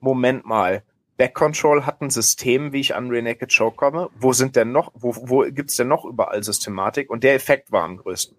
[0.00, 0.84] Moment mal,
[1.16, 4.10] Back Control hat ein System, wie ich an Rear Choke komme.
[4.16, 7.08] Wo sind denn noch, wo, wo gibt's denn noch überall Systematik?
[7.08, 8.36] Und der Effekt war am größten.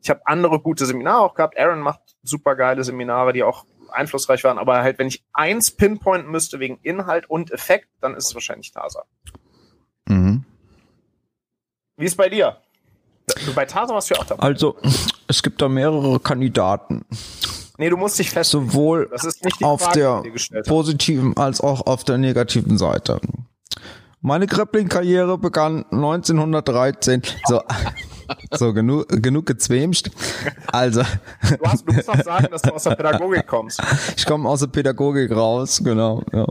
[0.00, 1.58] Ich habe andere gute Seminare auch gehabt.
[1.58, 4.58] Aaron macht super geile Seminare, die auch einflussreich waren.
[4.58, 8.72] Aber halt, wenn ich eins pinpointen müsste wegen Inhalt und Effekt, dann ist es wahrscheinlich
[8.72, 9.04] Tasa.
[10.06, 10.44] Mhm.
[11.96, 12.56] Wie ist bei dir?
[13.46, 14.42] Du bei Tasa warst du ja auch dabei.
[14.42, 14.76] Also,
[15.28, 17.04] es gibt da mehrere Kandidaten.
[17.78, 18.50] Nee, du musst dich fest.
[18.50, 23.20] Sowohl Das ist nicht die auf Frage, der positiven als auch auf der negativen Seite.
[24.20, 27.22] Meine Grappling-Karriere begann 1913.
[27.46, 27.62] So,
[28.52, 30.10] so genug, genug gezwemscht.
[30.66, 33.80] Also, Du, hast, du musst auch sagen, dass du aus der Pädagogik kommst.
[34.16, 36.22] ich komme aus der Pädagogik raus, genau.
[36.32, 36.46] Ja.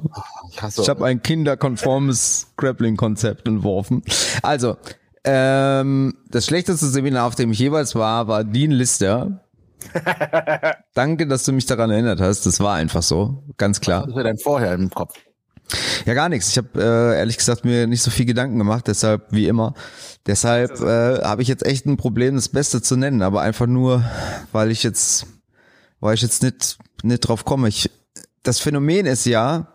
[0.77, 4.03] Ich habe ein kinderkonformes Grappling-Konzept entworfen.
[4.41, 4.77] Also,
[5.23, 9.45] ähm, das schlechteste Seminar, auf dem ich jeweils war, war Dean Lister.
[10.93, 12.45] Danke, dass du mich daran erinnert hast.
[12.45, 14.03] Das war einfach so, ganz klar.
[14.07, 15.13] Was ist denn vorher im Kopf?
[16.05, 16.49] Ja, gar nichts.
[16.49, 19.73] Ich habe äh, ehrlich gesagt mir nicht so viel Gedanken gemacht, deshalb wie immer.
[20.27, 24.03] Deshalb äh, habe ich jetzt echt ein Problem, das Beste zu nennen, aber einfach nur,
[24.51, 25.25] weil ich jetzt,
[25.99, 27.67] weil ich jetzt nicht nicht drauf komme.
[27.67, 27.89] Ich,
[28.43, 29.67] das Phänomen ist ja,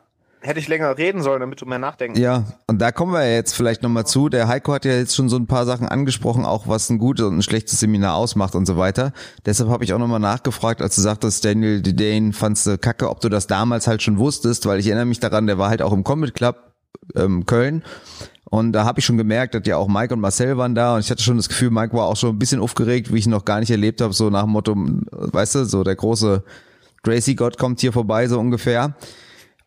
[0.47, 3.35] Hätte ich länger reden sollen, damit du mehr nachdenken ja, und da kommen wir ja
[3.35, 4.29] jetzt vielleicht nochmal zu.
[4.29, 7.27] Der Heiko hat ja jetzt schon so ein paar Sachen angesprochen, auch was ein gutes
[7.27, 9.13] und ein schlechtes Seminar ausmacht und so weiter.
[9.45, 13.21] Deshalb habe ich auch nochmal nachgefragt, als du sagtest, Daniel Dane fandst du kacke, ob
[13.21, 15.93] du das damals halt schon wusstest, weil ich erinnere mich daran, der war halt auch
[15.93, 16.57] im Combat Club
[17.17, 17.83] ähm, Köln.
[18.45, 21.01] Und da habe ich schon gemerkt, dass ja auch Mike und Marcel waren da und
[21.01, 23.33] ich hatte schon das Gefühl, Mike war auch schon ein bisschen aufgeregt, wie ich ihn
[23.33, 26.45] noch gar nicht erlebt habe, so nach dem Motto, weißt du, so der große
[27.03, 28.95] Gracie-Gott kommt hier vorbei, so ungefähr.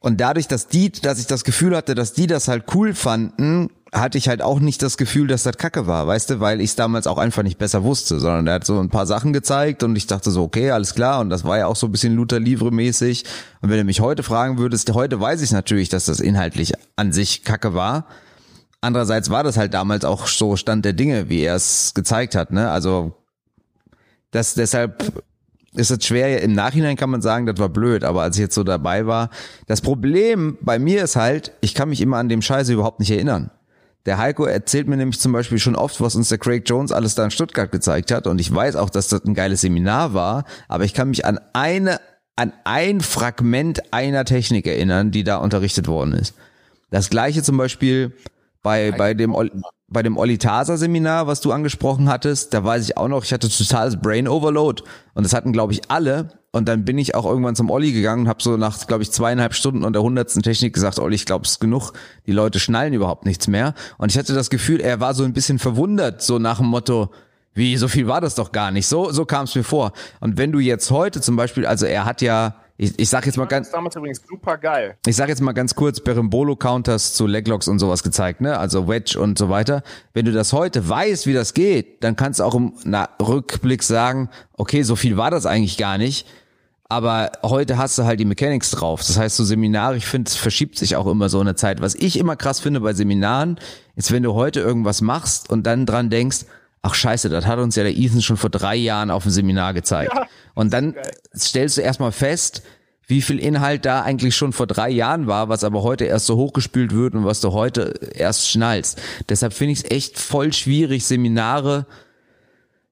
[0.02, 3.70] Und dadurch, dass die, dass ich das Gefühl hatte, dass die das halt cool fanden,
[3.92, 6.72] hatte ich halt auch nicht das Gefühl, dass das Kacke war, weißt du, weil ich
[6.72, 9.84] es damals auch einfach nicht besser wusste, sondern er hat so ein paar Sachen gezeigt
[9.84, 12.16] und ich dachte so, okay, alles klar und das war ja auch so ein bisschen
[12.16, 13.26] Luther Livre mäßig
[13.62, 17.12] und wenn du mich heute fragen würdest, heute weiß ich natürlich, dass das inhaltlich an
[17.12, 18.06] sich Kacke war.
[18.80, 22.52] Andererseits war das halt damals auch so Stand der Dinge, wie er es gezeigt hat,
[22.52, 22.70] ne?
[22.70, 23.16] Also
[24.32, 25.24] das deshalb
[25.74, 28.56] ist es schwer, im Nachhinein kann man sagen, das war blöd, aber als ich jetzt
[28.56, 29.30] so dabei war,
[29.68, 33.12] das Problem bei mir ist halt, ich kann mich immer an dem Scheiße überhaupt nicht
[33.12, 33.52] erinnern.
[34.06, 37.16] Der Heiko erzählt mir nämlich zum Beispiel schon oft, was uns der Craig Jones alles
[37.16, 38.28] da in Stuttgart gezeigt hat.
[38.28, 41.40] Und ich weiß auch, dass das ein geiles Seminar war, aber ich kann mich an
[41.54, 42.00] eine,
[42.36, 46.34] an ein Fragment einer Technik erinnern, die da unterrichtet worden ist.
[46.90, 48.14] Das gleiche zum Beispiel
[48.64, 49.52] bei, bei dem, Ol-
[49.90, 53.34] bei dem Olli Taser Seminar, was du angesprochen hattest, da weiß ich auch noch, ich
[53.34, 57.26] hatte totales Brain Overload und das hatten glaube ich alle und dann bin ich auch
[57.26, 60.44] irgendwann zum Olli gegangen und habe so nach glaube ich zweieinhalb Stunden und der hundertsten
[60.44, 61.94] Technik gesagt, Olli, ich glaube es ist genug,
[62.28, 65.34] die Leute schnallen überhaupt nichts mehr und ich hatte das Gefühl, er war so ein
[65.34, 67.10] bisschen verwundert, so nach dem Motto,
[67.54, 68.88] wie, so viel war das doch gar nicht.
[68.88, 69.92] So, so kam es mir vor.
[70.20, 73.38] Und wenn du jetzt heute zum Beispiel, also er hat ja, ich, ich sag jetzt
[73.38, 74.96] mal ganz, damals übrigens super geil.
[75.06, 78.58] ich sage jetzt mal ganz kurz Berimbolo-Counters zu Leglocks und sowas gezeigt, ne?
[78.58, 79.84] Also Wedge und so weiter.
[80.14, 83.84] Wenn du das heute weißt, wie das geht, dann kannst du auch im na, Rückblick
[83.84, 86.26] sagen, okay, so viel war das eigentlich gar nicht.
[86.88, 89.02] Aber heute hast du halt die Mechanics drauf.
[89.06, 91.82] Das heißt, so Seminare, ich finde, es verschiebt sich auch immer so eine Zeit.
[91.82, 93.60] Was ich immer krass finde bei Seminaren,
[93.98, 96.46] ist, wenn du heute irgendwas machst und dann dran denkst,
[96.82, 99.74] ach scheiße, das hat uns ja der Ethan schon vor drei Jahren auf dem Seminar
[99.74, 100.14] gezeigt.
[100.14, 101.12] Ja, und dann geil.
[101.36, 102.64] stellst du erstmal fest,
[103.08, 106.38] wie viel Inhalt da eigentlich schon vor drei Jahren war, was aber heute erst so
[106.38, 109.02] hochgespült wird und was du heute erst schnallst.
[109.28, 111.88] Deshalb finde ich es echt voll schwierig, Seminare,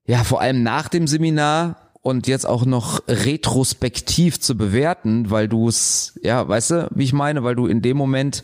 [0.06, 5.68] ja, vor allem nach dem Seminar und jetzt auch noch retrospektiv zu bewerten, weil du
[5.68, 8.44] es, ja, weißt du, wie ich meine, weil du in dem Moment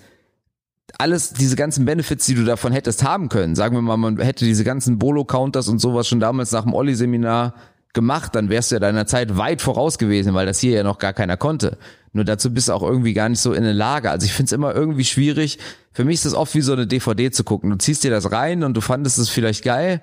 [0.98, 4.46] alles, diese ganzen Benefits, die du davon hättest haben können, sagen wir mal, man hätte
[4.46, 7.56] diese ganzen Bolo-Counters und sowas schon damals nach dem Olli-Seminar
[7.94, 10.98] gemacht, dann wärst du ja deiner Zeit weit voraus gewesen, weil das hier ja noch
[10.98, 11.78] gar keiner konnte.
[12.12, 14.12] Nur dazu bist du auch irgendwie gar nicht so in der Lage.
[14.12, 15.60] Also ich finde es immer irgendwie schwierig.
[15.92, 17.70] Für mich ist das oft wie so eine DVD zu gucken.
[17.70, 20.02] Du ziehst dir das rein und du fandest es vielleicht geil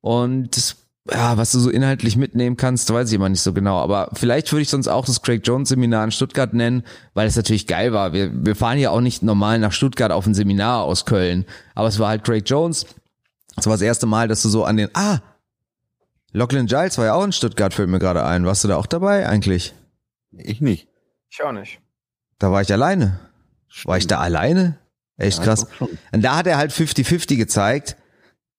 [0.00, 0.76] und
[1.10, 3.78] ja, was du so inhaltlich mitnehmen kannst, weiß ich immer nicht so genau.
[3.78, 7.36] Aber vielleicht würde ich sonst auch das Craig Jones Seminar in Stuttgart nennen, weil es
[7.36, 8.12] natürlich geil war.
[8.12, 11.44] Wir, wir fahren ja auch nicht normal nach Stuttgart auf ein Seminar aus Köln.
[11.74, 12.86] Aber es war halt Craig Jones.
[13.54, 15.20] Das war das erste Mal, dass du so an den, ah,
[16.32, 18.44] Lachlan Giles war ja auch in Stuttgart, fällt mir gerade ein.
[18.44, 19.74] Warst du da auch dabei eigentlich?
[20.32, 20.88] Ich nicht.
[21.30, 21.80] Ich auch nicht.
[22.38, 23.20] Da war ich alleine.
[23.84, 24.78] War ich da alleine?
[25.16, 25.66] Echt Ja, krass.
[25.80, 27.96] Und da hat er halt 50-50 gezeigt.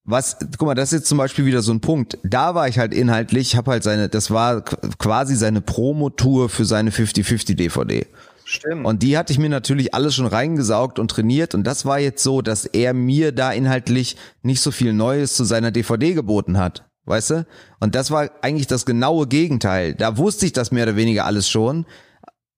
[0.09, 2.17] Was, guck mal, das ist jetzt zum Beispiel wieder so ein Punkt.
[2.23, 6.63] Da war ich halt inhaltlich, hab halt seine, das war qu- quasi seine Promotour für
[6.63, 8.07] seine 50-50 DVD.
[8.45, 8.85] Stimmt.
[8.85, 11.53] Und die hatte ich mir natürlich alles schon reingesaugt und trainiert.
[11.53, 15.43] Und das war jetzt so, dass er mir da inhaltlich nicht so viel Neues zu
[15.43, 16.85] seiner DVD geboten hat.
[17.03, 17.45] Weißt du?
[17.81, 19.93] Und das war eigentlich das genaue Gegenteil.
[19.93, 21.85] Da wusste ich das mehr oder weniger alles schon.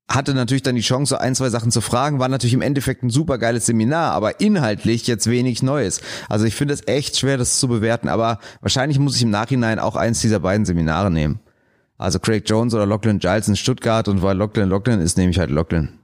[0.10, 2.17] Hatte natürlich dann die Chance, so ein, zwei Sachen zu fragen.
[2.19, 6.02] War natürlich im Endeffekt ein super geiles Seminar, aber inhaltlich jetzt wenig Neues.
[6.28, 8.10] Also ich finde es echt schwer, das zu bewerten.
[8.10, 11.39] Aber wahrscheinlich muss ich im Nachhinein auch eins dieser beiden Seminare nehmen.
[12.00, 15.38] Also Craig Jones oder Lachlan Giles in Stuttgart und weil Lachlan Lachlan ist, nehme ich
[15.38, 16.00] halt Lachlan.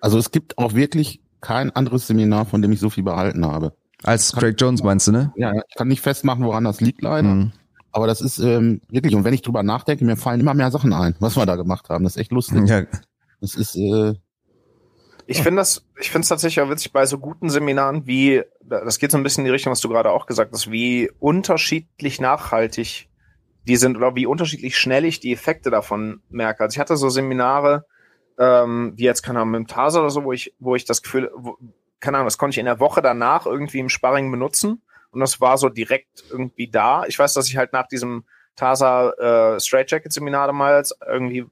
[0.00, 3.74] Also es gibt auch wirklich kein anderes Seminar, von dem ich so viel behalten habe.
[4.02, 5.32] Als Craig Jones meinst du, ne?
[5.36, 7.28] Ja, ich kann nicht festmachen, woran das liegt leider.
[7.28, 7.52] Mhm.
[7.92, 10.92] Aber das ist ähm, wirklich, und wenn ich drüber nachdenke, mir fallen immer mehr Sachen
[10.92, 12.04] ein, was wir da gemacht haben.
[12.04, 12.68] Das ist echt lustig.
[12.68, 12.84] Ja,
[13.40, 14.14] Das ist, äh,
[15.26, 18.98] Ich finde das, ich finde es tatsächlich auch witzig bei so guten Seminaren wie, das
[18.98, 22.20] geht so ein bisschen in die Richtung, was du gerade auch gesagt hast, wie unterschiedlich
[22.20, 23.08] nachhaltig
[23.68, 26.64] die sind oder wie unterschiedlich schnell ich die Effekte davon merke.
[26.64, 27.86] Also ich hatte so Seminare,
[28.38, 31.02] ähm, wie jetzt, keine Ahnung, mit dem Tasa oder so, wo ich, wo ich das
[31.02, 31.58] Gefühl, wo,
[32.00, 35.40] keine Ahnung, das konnte ich in der Woche danach irgendwie im Sparring benutzen und das
[35.40, 37.04] war so direkt irgendwie da.
[37.06, 38.24] Ich weiß, dass ich halt nach diesem
[38.56, 41.46] Tasa äh, Straight Jacket Seminar damals irgendwie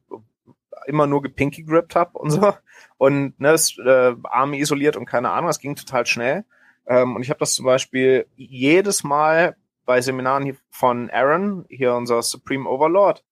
[0.88, 2.55] immer nur gepinky gripped habe und so
[2.96, 6.44] und ne, das, äh, Arme isoliert und keine Ahnung, das ging total schnell.
[6.87, 12.22] Ähm, und ich habe das zum Beispiel jedes Mal bei Seminaren von Aaron, hier unser
[12.22, 13.24] Supreme Overlord,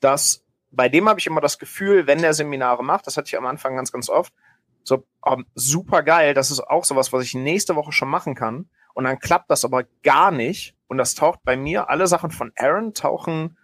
[0.00, 3.38] dass bei dem habe ich immer das Gefühl, wenn der Seminare macht, das hatte ich
[3.38, 4.32] am Anfang ganz, ganz oft,
[4.82, 8.68] so ähm, super geil, das ist auch sowas, was ich nächste Woche schon machen kann.
[8.92, 10.76] Und dann klappt das aber gar nicht.
[10.86, 13.56] Und das taucht bei mir, alle Sachen von Aaron tauchen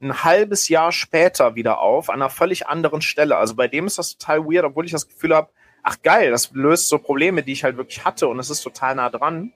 [0.00, 3.36] ein halbes Jahr später wieder auf, an einer völlig anderen Stelle.
[3.36, 5.50] Also bei dem ist das total weird, obwohl ich das Gefühl habe,
[5.82, 8.96] ach geil, das löst so Probleme, die ich halt wirklich hatte und es ist total
[8.96, 9.52] nah dran.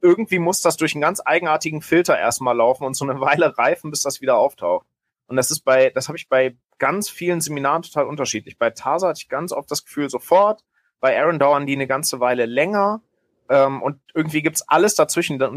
[0.00, 3.90] Irgendwie muss das durch einen ganz eigenartigen Filter erstmal laufen und so eine Weile reifen,
[3.90, 4.86] bis das wieder auftaucht.
[5.26, 8.58] Und das ist bei, das habe ich bei ganz vielen Seminaren total unterschiedlich.
[8.58, 10.62] Bei Tasa hatte ich ganz oft das Gefühl sofort,
[11.00, 13.02] bei Aaron dauern die eine ganze Weile länger
[13.48, 15.38] ähm, und irgendwie gibt's alles dazwischen.
[15.38, 15.52] Da,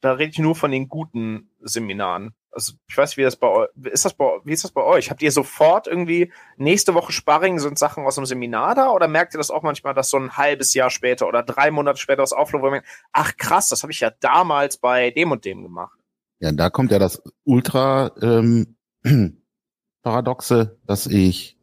[0.00, 2.34] da rede ich nur von den guten Seminaren.
[2.52, 5.10] Also ich weiß, wie das bei euch ist das bei wie ist das bei euch?
[5.10, 9.34] Habt ihr sofort irgendwie nächste Woche Sparring sind Sachen aus dem Seminar da oder merkt
[9.34, 12.32] ihr das auch manchmal, dass so ein halbes Jahr später oder drei Monate später das
[12.32, 15.98] aufläuft, wo merkt, ach krass, das habe ich ja damals bei dem und dem gemacht.
[16.40, 18.76] ja, da kommt ja das ultra ähm,
[20.02, 21.56] paradoxe, dass ich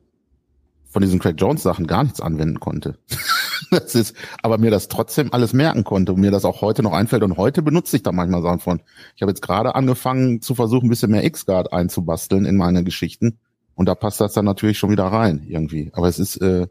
[0.89, 2.97] von diesen Craig Jones Sachen gar nichts anwenden konnte.
[3.72, 6.93] das ist, aber mir das trotzdem alles merken konnte und mir das auch heute noch
[6.93, 8.82] einfällt und heute benutze ich da manchmal Sachen von.
[9.15, 13.39] Ich habe jetzt gerade angefangen zu versuchen, ein bisschen mehr X-Guard einzubasteln in meine Geschichten
[13.76, 15.91] und da passt das dann natürlich schon wieder rein irgendwie.
[15.93, 16.67] Aber es ist, äh,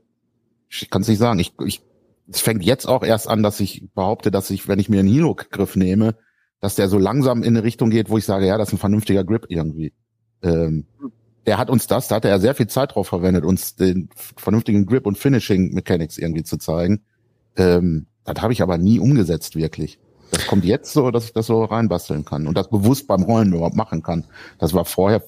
[0.69, 1.39] ich kann es nicht sagen.
[1.39, 1.83] Ich, ich,
[2.29, 5.09] es fängt jetzt auch erst an, dass ich behaupte, dass ich, wenn ich mir einen
[5.09, 6.17] Hilo-Griff nehme,
[6.61, 8.79] dass der so langsam in eine Richtung geht, wo ich sage, ja, das ist ein
[8.79, 9.93] vernünftiger Grip irgendwie.
[10.43, 10.87] Ähm,
[11.47, 14.87] der hat uns das, da hatte er sehr viel Zeit drauf verwendet, uns den vernünftigen
[14.87, 17.03] Grip und Finishing Mechanics irgendwie zu zeigen.
[17.57, 19.99] Ähm, das habe ich aber nie umgesetzt wirklich.
[20.33, 23.53] Das kommt jetzt so, dass ich das so reinbasteln kann und das bewusst beim Rollen
[23.53, 24.25] überhaupt machen kann.
[24.59, 25.23] Das war vorher,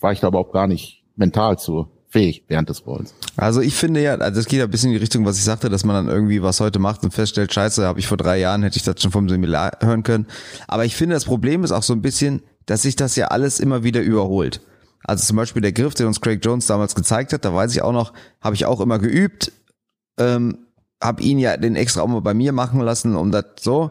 [0.00, 3.14] war ich da überhaupt gar nicht mental zu fähig während des Rollens.
[3.36, 5.44] Also ich finde ja, also das geht ja ein bisschen in die Richtung, was ich
[5.44, 8.38] sagte, dass man dann irgendwie was heute macht und feststellt, scheiße, habe ich vor drei
[8.38, 10.26] Jahren, hätte ich das schon vom Seminar hören können.
[10.66, 13.60] Aber ich finde, das Problem ist auch so ein bisschen, dass sich das ja alles
[13.60, 14.62] immer wieder überholt.
[15.04, 17.82] Also zum Beispiel der Griff, den uns Craig Jones damals gezeigt hat, da weiß ich
[17.82, 19.52] auch noch, habe ich auch immer geübt,
[20.18, 20.66] ähm,
[21.02, 23.90] habe ihn ja den extra auch mal bei mir machen lassen, um das so.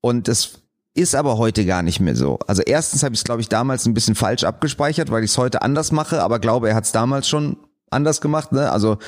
[0.00, 0.62] Und das
[0.94, 2.38] ist aber heute gar nicht mehr so.
[2.46, 5.38] Also erstens habe ich es, glaube ich, damals ein bisschen falsch abgespeichert, weil ich es
[5.38, 7.56] heute anders mache, aber glaube, er hat es damals schon
[7.90, 8.52] anders gemacht.
[8.52, 8.70] Ne?
[8.70, 8.98] Also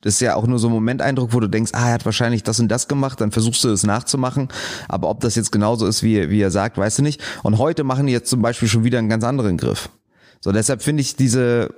[0.00, 2.44] das ist ja auch nur so ein Momenteindruck, wo du denkst, ah, er hat wahrscheinlich
[2.44, 4.48] das und das gemacht, dann versuchst du es nachzumachen.
[4.88, 7.20] Aber ob das jetzt genauso ist, wie, wie er sagt, weißt du nicht.
[7.42, 9.90] Und heute machen die jetzt zum Beispiel schon wieder einen ganz anderen Griff.
[10.40, 11.74] So, deshalb finde ich diese,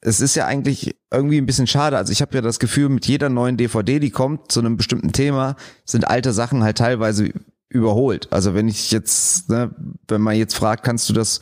[0.00, 1.96] es ist ja eigentlich irgendwie ein bisschen schade.
[1.96, 5.12] Also ich habe ja das Gefühl, mit jeder neuen DVD, die kommt zu einem bestimmten
[5.12, 7.32] Thema, sind alte Sachen halt teilweise
[7.68, 8.26] überholt.
[8.32, 9.70] Also wenn ich jetzt, ne,
[10.08, 11.38] wenn man jetzt fragt, kannst du das,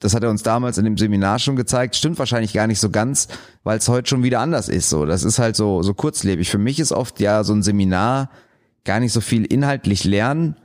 [0.00, 2.90] das hat er uns damals in dem Seminar schon gezeigt, stimmt wahrscheinlich gar nicht so
[2.90, 3.28] ganz,
[3.62, 4.90] weil es heute schon wieder anders ist.
[4.90, 6.50] So, das ist halt so so kurzlebig.
[6.50, 8.30] Für mich ist oft ja so ein Seminar
[8.84, 10.56] gar nicht so viel inhaltlich lernen,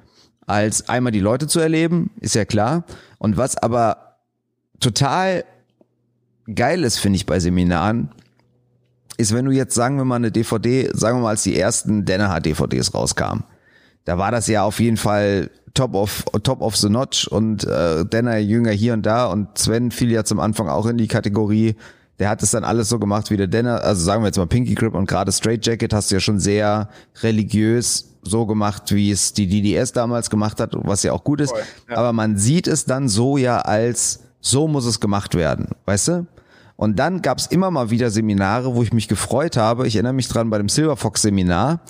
[0.48, 2.84] als einmal die Leute zu erleben, ist ja klar.
[3.20, 4.09] Und was aber
[4.80, 5.44] total
[6.54, 8.10] geil ist, finde ich bei Seminaren,
[9.18, 12.06] ist, wenn du jetzt, sagen wir mal, eine DVD, sagen wir mal, als die ersten
[12.06, 13.44] Danaher DVDs rauskamen,
[14.06, 18.06] da war das ja auf jeden Fall top of, top of the notch und äh,
[18.06, 21.76] Denner Jünger hier und da und Sven fiel ja zum Anfang auch in die Kategorie,
[22.18, 24.48] der hat es dann alles so gemacht wie der Denner, also sagen wir jetzt mal
[24.48, 26.90] Pinky Grip und gerade Straight Jacket hast du ja schon sehr
[27.22, 31.52] religiös so gemacht, wie es die DDS damals gemacht hat, was ja auch gut ist.
[31.52, 31.98] Voll, ja.
[31.98, 36.28] Aber man sieht es dann so ja als, so muss es gemacht werden, weißt du?
[36.76, 39.86] Und dann gab's immer mal wieder Seminare, wo ich mich gefreut habe.
[39.86, 41.82] Ich erinnere mich dran bei dem Silver Fox Seminar.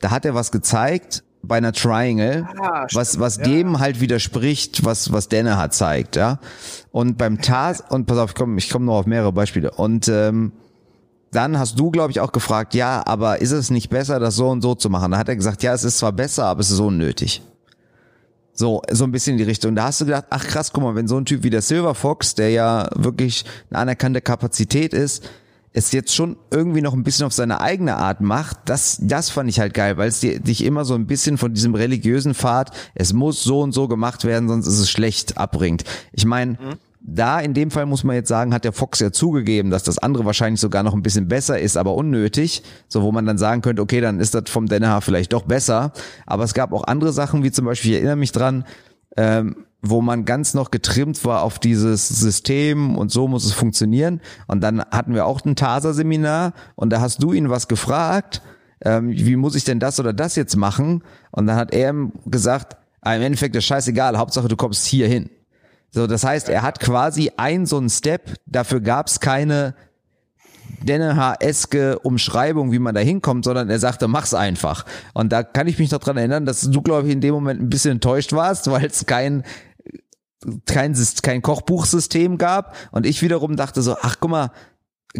[0.00, 3.44] Da hat er was gezeigt bei einer Triangle, ah, was was ja.
[3.44, 6.38] dem halt widerspricht, was was Denne hat zeigt, ja.
[6.90, 10.08] Und beim TAS und pass auf, ich komme ich komme noch auf mehrere Beispiele und
[10.08, 10.52] ähm,
[11.30, 14.48] dann hast du, glaube ich, auch gefragt, ja, aber ist es nicht besser, das so
[14.48, 15.10] und so zu machen?
[15.12, 17.42] Da hat er gesagt, ja, es ist zwar besser, aber es ist unnötig.
[18.58, 19.76] So, so ein bisschen in die Richtung.
[19.76, 21.94] Da hast du gedacht, ach krass, guck mal, wenn so ein Typ wie der Silver
[21.94, 25.22] Fox, der ja wirklich eine anerkannte Kapazität ist,
[25.72, 29.48] es jetzt schon irgendwie noch ein bisschen auf seine eigene Art macht, das, das fand
[29.48, 33.12] ich halt geil, weil es dich immer so ein bisschen von diesem religiösen Pfad, es
[33.12, 35.84] muss so und so gemacht werden, sonst ist es schlecht, abbringt.
[36.10, 36.78] Ich meine, mhm
[37.10, 39.98] da in dem Fall muss man jetzt sagen, hat der Fox ja zugegeben, dass das
[39.98, 42.62] andere wahrscheinlich sogar noch ein bisschen besser ist, aber unnötig.
[42.88, 45.92] So, wo man dann sagen könnte, okay, dann ist das vom Denner vielleicht doch besser.
[46.26, 48.64] Aber es gab auch andere Sachen, wie zum Beispiel, ich erinnere mich dran,
[49.16, 54.20] ähm, wo man ganz noch getrimmt war auf dieses System und so muss es funktionieren.
[54.46, 58.42] Und dann hatten wir auch ein TASA-Seminar und da hast du ihn was gefragt,
[58.84, 61.02] ähm, wie muss ich denn das oder das jetzt machen?
[61.30, 61.94] Und dann hat er
[62.26, 65.30] gesagt, ah, im Endeffekt ist scheißegal, Hauptsache du kommst hier hin.
[65.90, 69.74] So, das heißt, er hat quasi ein so ein Step, dafür gab's keine
[70.82, 74.84] Denneha-eske Umschreibung, wie man da hinkommt, sondern er sagte, mach's einfach.
[75.14, 77.60] Und da kann ich mich noch dran erinnern, dass du, glaube ich, in dem Moment
[77.60, 79.44] ein bisschen enttäuscht warst, weil es kein,
[80.66, 82.76] kein, kein Kochbuchsystem gab.
[82.90, 84.52] Und ich wiederum dachte so, ach guck mal,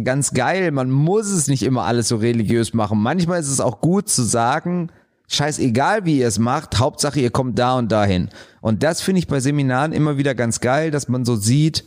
[0.03, 2.99] ganz geil, man muss es nicht immer alles so religiös machen.
[3.01, 4.91] Manchmal ist es auch gut zu sagen,
[5.29, 8.29] scheißegal wie ihr es macht, Hauptsache ihr kommt da und dahin.
[8.61, 11.85] Und das finde ich bei Seminaren immer wieder ganz geil, dass man so sieht,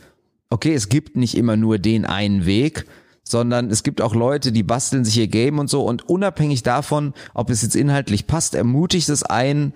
[0.49, 2.85] okay, es gibt nicht immer nur den einen Weg,
[3.23, 7.13] sondern es gibt auch Leute, die basteln sich ihr Game und so und unabhängig davon,
[7.33, 9.73] ob es jetzt inhaltlich passt, ermutigt es einen,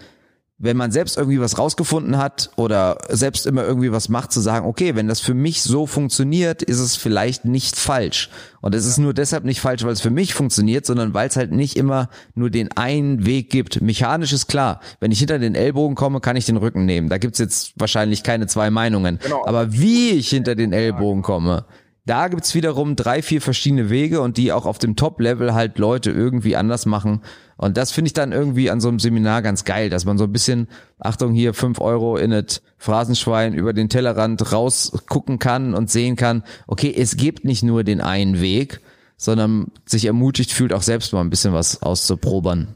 [0.60, 4.66] wenn man selbst irgendwie was rausgefunden hat oder selbst immer irgendwie was macht, zu sagen,
[4.66, 8.32] okay, wenn das für mich so funktioniert, ist es vielleicht nicht falsch.
[8.62, 11.36] Und es ist nur deshalb nicht falsch, weil es für mich funktioniert, sondern weil es
[11.36, 13.82] halt nicht immer nur den einen Weg gibt.
[13.82, 17.10] Mechanisch ist klar, wenn ich hinter den Ellbogen komme, kann ich den Rücken nehmen.
[17.10, 19.20] Da gibt's jetzt wahrscheinlich keine zwei Meinungen.
[19.22, 19.46] Genau.
[19.46, 21.66] Aber wie ich hinter den Ellbogen komme,
[22.08, 26.10] da gibt's wiederum drei, vier verschiedene Wege und die auch auf dem Top-Level halt Leute
[26.10, 27.22] irgendwie anders machen.
[27.58, 30.24] Und das finde ich dann irgendwie an so einem Seminar ganz geil, dass man so
[30.24, 35.90] ein bisschen, Achtung hier, fünf Euro in das Phrasenschwein über den Tellerrand rausgucken kann und
[35.90, 38.80] sehen kann, okay, es gibt nicht nur den einen Weg,
[39.18, 42.76] sondern sich ermutigt fühlt, auch selbst mal ein bisschen was auszuprobern.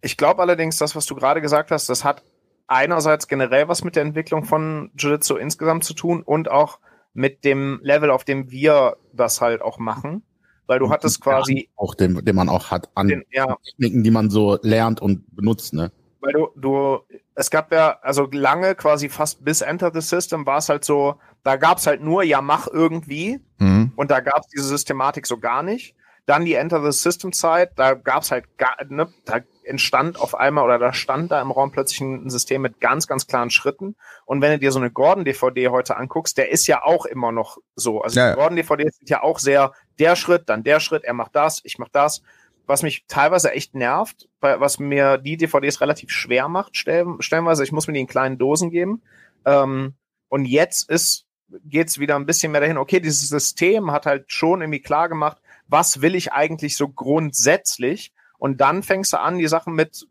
[0.00, 2.22] Ich glaube allerdings, das, was du gerade gesagt hast, das hat
[2.66, 6.80] einerseits generell was mit der Entwicklung von Jiu-Jitsu insgesamt zu tun und auch
[7.16, 10.22] mit dem Level, auf dem wir das halt auch machen.
[10.66, 11.68] Weil du hattest quasi.
[11.76, 13.56] Auch den, den man auch hat an den, ja.
[13.64, 15.92] Techniken, die man so lernt und benutzt, ne?
[16.20, 16.98] Weil du, du,
[17.36, 21.20] es gab ja, also lange quasi fast bis Enter the System war es halt so,
[21.44, 23.40] da gab's halt nur, ja, mach irgendwie.
[23.58, 23.92] Mhm.
[23.94, 25.94] Und da gab's diese Systematik so gar nicht.
[26.26, 30.64] Dann die Enter the System Zeit, da gab's halt gar, ne, da entstand auf einmal
[30.64, 33.96] oder da stand da im Raum plötzlich ein System mit ganz, ganz klaren Schritten.
[34.24, 37.58] Und wenn du dir so eine Gordon-DVD heute anguckst, der ist ja auch immer noch
[37.74, 38.00] so.
[38.00, 38.30] Also ja.
[38.30, 41.78] die Gordon-DVDs sind ja auch sehr der Schritt, dann der Schritt, er macht das, ich
[41.78, 42.22] mach das.
[42.66, 47.86] Was mich teilweise echt nervt, was mir die DVDs relativ schwer macht, stellenweise, ich muss
[47.86, 49.02] mir die in kleinen Dosen geben.
[49.44, 49.94] Ähm,
[50.28, 51.26] und jetzt ist,
[51.64, 55.38] geht's wieder ein bisschen mehr dahin, okay, dieses System hat halt schon irgendwie klar gemacht,
[55.68, 60.06] was will ich eigentlich so grundsätzlich und dann fängst du an, die Sachen mit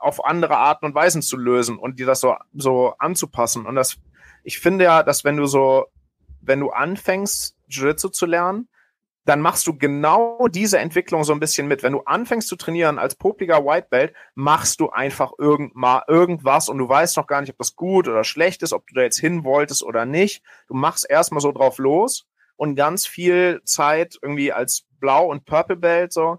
[0.00, 3.66] auf andere Arten und Weisen zu lösen und die das so, so anzupassen.
[3.66, 3.98] Und das,
[4.44, 5.86] ich finde ja, dass wenn du so,
[6.40, 8.68] wenn du anfängst, Jiu-Jitsu zu lernen,
[9.26, 11.82] dann machst du genau diese Entwicklung so ein bisschen mit.
[11.82, 16.70] Wenn du anfängst zu trainieren als popliger White Belt, machst du einfach irgend mal irgendwas
[16.70, 19.02] und du weißt noch gar nicht, ob das gut oder schlecht ist, ob du da
[19.02, 20.42] jetzt hin wolltest oder nicht.
[20.68, 22.26] Du machst erstmal so drauf los
[22.56, 26.38] und ganz viel Zeit irgendwie als Blau und Purple Belt so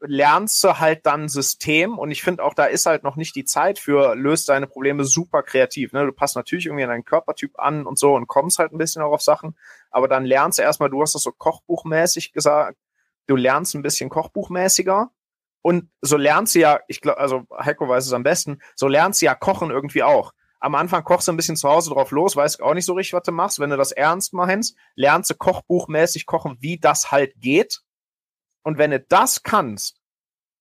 [0.00, 3.44] lernst du halt dann System und ich finde auch, da ist halt noch nicht die
[3.44, 5.92] Zeit für, löst deine Probleme super kreativ.
[5.92, 6.06] Ne?
[6.06, 9.02] Du passt natürlich irgendwie an deinen Körpertyp an und so und kommst halt ein bisschen
[9.02, 9.56] auch auf Sachen,
[9.90, 12.78] aber dann lernst du erstmal, du hast das so kochbuchmäßig gesagt,
[13.26, 15.10] du lernst ein bisschen kochbuchmäßiger
[15.62, 19.16] Und so lernt sie ja, ich glaube, also Heiko weiß es am besten, so lernt
[19.16, 20.32] sie ja Kochen irgendwie auch.
[20.58, 23.14] Am Anfang kochst du ein bisschen zu Hause drauf los, weißt auch nicht so richtig,
[23.14, 23.60] was du machst.
[23.60, 27.80] Wenn du das ernst meinst, lernst du kochbuchmäßig kochen, wie das halt geht.
[28.62, 30.00] Und wenn du das kannst,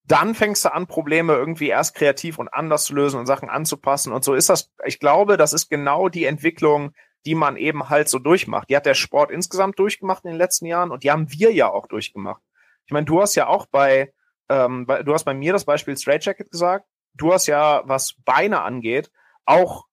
[0.06, 4.12] dann fängst du an, Probleme irgendwie erst kreativ und anders zu lösen und Sachen anzupassen.
[4.12, 6.93] Und so ist das, ich glaube, das ist genau die Entwicklung,
[7.26, 8.70] die man eben halt so durchmacht.
[8.70, 11.70] Die hat der Sport insgesamt durchgemacht in den letzten Jahren und die haben wir ja
[11.70, 12.41] auch durchgemacht.
[12.86, 14.12] Ich meine, du hast ja auch bei,
[14.50, 16.88] ähm, bei, du hast bei mir das Beispiel Straight Jacket gesagt.
[17.14, 19.12] Du hast ja, was Beine angeht,
[19.45, 19.86] auch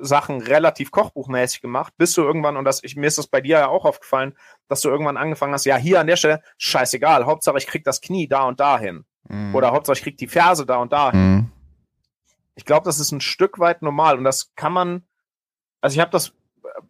[0.00, 3.58] Sachen relativ kochbuchmäßig gemacht, bis du irgendwann, und das, ich, mir ist das bei dir
[3.58, 4.36] ja auch aufgefallen,
[4.68, 8.00] dass du irgendwann angefangen hast, ja, hier an der Stelle, scheißegal, Hauptsache ich krieg das
[8.00, 9.04] Knie da und dahin.
[9.28, 9.54] Mhm.
[9.54, 11.20] Oder Hauptsache ich krieg die Ferse da und dahin.
[11.20, 11.52] Mhm.
[12.54, 15.04] Ich glaube, das ist ein Stück weit normal und das kann man,
[15.80, 16.32] also ich habe das,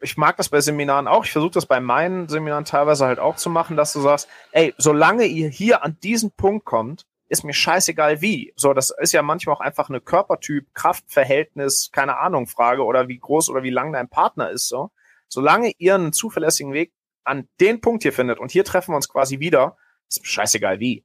[0.01, 3.37] ich mag das bei Seminaren auch, ich versuche das bei meinen Seminaren teilweise halt auch
[3.37, 7.53] zu machen, dass du sagst, ey, solange ihr hier an diesen Punkt kommt, ist mir
[7.53, 8.53] scheißegal wie.
[8.57, 13.19] So, das ist ja manchmal auch einfach eine Körpertyp, Kraftverhältnis, keine Ahnung, Frage oder wie
[13.19, 14.91] groß oder wie lang dein Partner ist, so.
[15.29, 16.93] Solange ihr einen zuverlässigen Weg
[17.25, 19.77] an den Punkt hier findet und hier treffen wir uns quasi wieder,
[20.09, 21.05] ist mir scheißegal wie.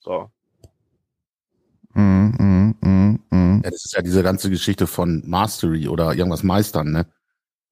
[0.00, 0.30] So.
[1.94, 3.60] Mm, mm, mm.
[3.62, 7.06] Ja, das ist ja diese ganze Geschichte von Mastery oder irgendwas meistern, ne?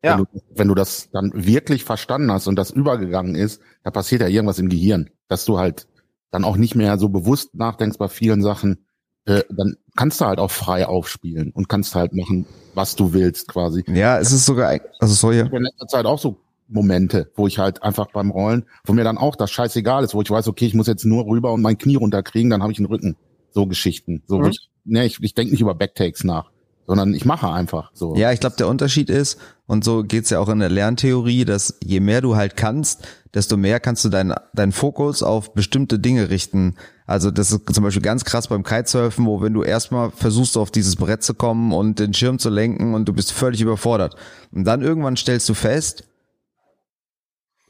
[0.05, 0.17] Ja.
[0.17, 4.21] Wenn du, wenn du das dann wirklich verstanden hast und das übergegangen ist, da passiert
[4.21, 5.89] ja irgendwas im Gehirn, dass du halt
[6.31, 8.85] dann auch nicht mehr so bewusst nachdenkst bei vielen Sachen,
[9.25, 13.49] äh, dann kannst du halt auch frei aufspielen und kannst halt machen, was du willst
[13.49, 13.85] quasi.
[13.89, 15.47] Ja, es ist sogar, also so ja.
[15.47, 19.19] In letzter Zeit auch so Momente, wo ich halt einfach beim Rollen, wo mir dann
[19.19, 21.79] auch das scheißegal ist, wo ich weiß, okay, ich muss jetzt nur rüber und mein
[21.79, 23.17] Knie runterkriegen, dann habe ich einen Rücken.
[23.51, 24.23] So Geschichten.
[24.27, 24.51] So, mhm.
[24.51, 26.51] ich, ne, ich, ich denke nicht über Backtakes nach
[26.89, 28.17] sondern ich mache einfach so.
[28.17, 31.79] Ja, ich glaube, der Unterschied ist, und so geht's ja auch in der Lerntheorie, dass
[31.85, 36.31] je mehr du halt kannst, desto mehr kannst du deinen dein Fokus auf bestimmte Dinge
[36.31, 36.77] richten.
[37.07, 40.71] Also das ist zum Beispiel ganz krass beim Kitesurfen, wo wenn du erstmal versuchst, auf
[40.71, 44.17] dieses Brett zu kommen und den Schirm zu lenken und du bist völlig überfordert.
[44.51, 46.05] Und dann irgendwann stellst du fest,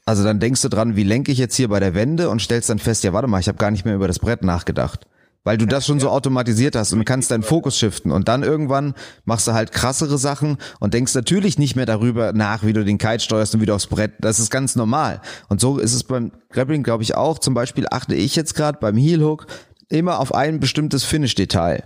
[0.05, 2.69] also dann denkst du dran, wie lenke ich jetzt hier bei der Wende und stellst
[2.69, 5.05] dann fest, ja warte mal, ich habe gar nicht mehr über das Brett nachgedacht
[5.43, 8.93] weil du das schon so automatisiert hast und kannst deinen Fokus shiften und dann irgendwann
[9.25, 12.97] machst du halt krassere Sachen und denkst natürlich nicht mehr darüber nach, wie du den
[12.97, 14.13] Kite steuerst und wieder aufs Brett.
[14.19, 15.21] Das ist ganz normal.
[15.47, 17.39] Und so ist es beim Grappling, glaube ich, auch.
[17.39, 19.47] Zum Beispiel achte ich jetzt gerade beim Heel Hook
[19.87, 21.83] immer auf ein bestimmtes Finish-Detail.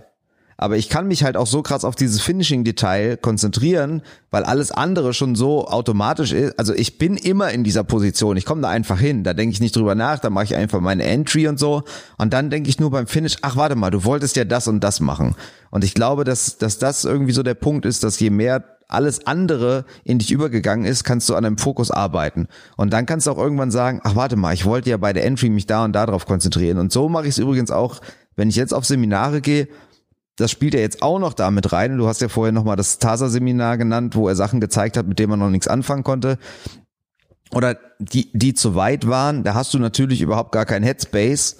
[0.56, 5.12] Aber ich kann mich halt auch so krass auf dieses Finishing-Detail konzentrieren, weil alles andere
[5.12, 6.58] schon so automatisch ist.
[6.58, 8.36] Also ich bin immer in dieser Position.
[8.36, 9.24] Ich komme da einfach hin.
[9.24, 10.18] Da denke ich nicht drüber nach.
[10.18, 11.82] Da mache ich einfach meine Entry und so.
[12.18, 14.80] Und dann denke ich nur beim Finish, ach warte mal, du wolltest ja das und
[14.80, 15.34] das machen.
[15.70, 19.26] Und ich glaube, dass, dass das irgendwie so der Punkt ist, dass je mehr alles
[19.26, 22.48] andere in dich übergegangen ist, kannst du an einem Fokus arbeiten.
[22.76, 25.24] Und dann kannst du auch irgendwann sagen, ach warte mal, ich wollte ja bei der
[25.24, 26.78] Entry mich da und da drauf konzentrieren.
[26.78, 28.00] Und so mache ich es übrigens auch,
[28.36, 29.68] wenn ich jetzt auf Seminare gehe
[30.36, 31.96] das spielt ja jetzt auch noch damit rein.
[31.96, 35.30] Du hast ja vorher nochmal das TASA-Seminar genannt, wo er Sachen gezeigt hat, mit denen
[35.30, 36.38] man noch nichts anfangen konnte.
[37.52, 41.56] Oder die, die zu weit waren, da hast du natürlich überhaupt gar kein Headspace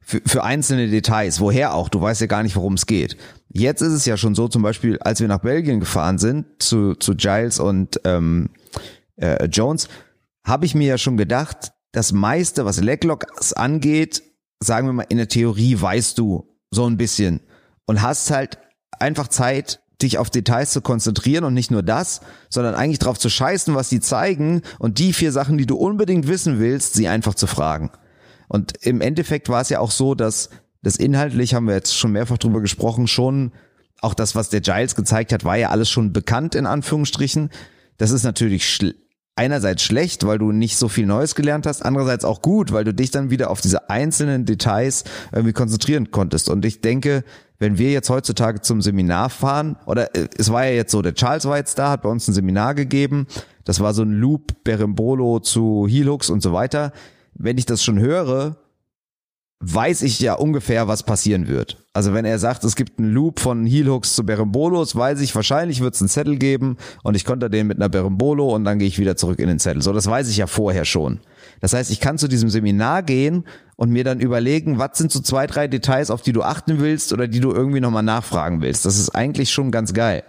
[0.00, 1.40] für, für einzelne Details.
[1.40, 1.88] Woher auch?
[1.88, 3.16] Du weißt ja gar nicht, worum es geht.
[3.48, 6.94] Jetzt ist es ja schon so, zum Beispiel, als wir nach Belgien gefahren sind, zu,
[6.94, 8.50] zu Giles und ähm,
[9.16, 9.88] äh, Jones,
[10.44, 14.22] habe ich mir ja schon gedacht, das meiste, was Leglocks angeht,
[14.60, 17.40] sagen wir mal, in der Theorie weißt du so ein bisschen
[17.90, 18.58] und hast halt
[19.00, 23.28] einfach Zeit, dich auf Details zu konzentrieren und nicht nur das, sondern eigentlich drauf zu
[23.28, 27.34] scheißen, was die zeigen und die vier Sachen, die du unbedingt wissen willst, sie einfach
[27.34, 27.90] zu fragen.
[28.46, 30.50] Und im Endeffekt war es ja auch so, dass
[30.82, 33.50] das inhaltlich, haben wir jetzt schon mehrfach drüber gesprochen, schon
[34.00, 37.50] auch das, was der Giles gezeigt hat, war ja alles schon bekannt in Anführungsstrichen.
[37.98, 38.94] Das ist natürlich schl
[39.40, 42.92] einerseits schlecht, weil du nicht so viel Neues gelernt hast, andererseits auch gut, weil du
[42.92, 46.50] dich dann wieder auf diese einzelnen Details irgendwie konzentrieren konntest.
[46.50, 47.24] Und ich denke,
[47.60, 51.14] wenn wir jetzt heutzutage zum Seminar fahren, oder äh, es war ja jetzt so, der
[51.14, 53.28] Charles war jetzt da, hat bei uns ein Seminar gegeben,
[53.64, 56.92] das war so ein Loop, Berimbolo zu Helux und so weiter.
[57.34, 58.56] Wenn ich das schon höre,
[59.60, 61.84] weiß ich ja ungefähr, was passieren wird.
[61.92, 65.80] Also wenn er sagt, es gibt einen Loop von Heelhooks zu Berimbolos, weiß ich, wahrscheinlich
[65.80, 68.88] wird es einen Zettel geben und ich konnte den mit einer Berimbolo und dann gehe
[68.88, 69.82] ich wieder zurück in den Zettel.
[69.82, 71.20] So, das weiß ich ja vorher schon.
[71.60, 73.44] Das heißt, ich kann zu diesem Seminar gehen
[73.76, 77.12] und mir dann überlegen, was sind so zwei, drei Details, auf die du achten willst
[77.12, 78.86] oder die du irgendwie nochmal nachfragen willst.
[78.86, 80.22] Das ist eigentlich schon ganz geil.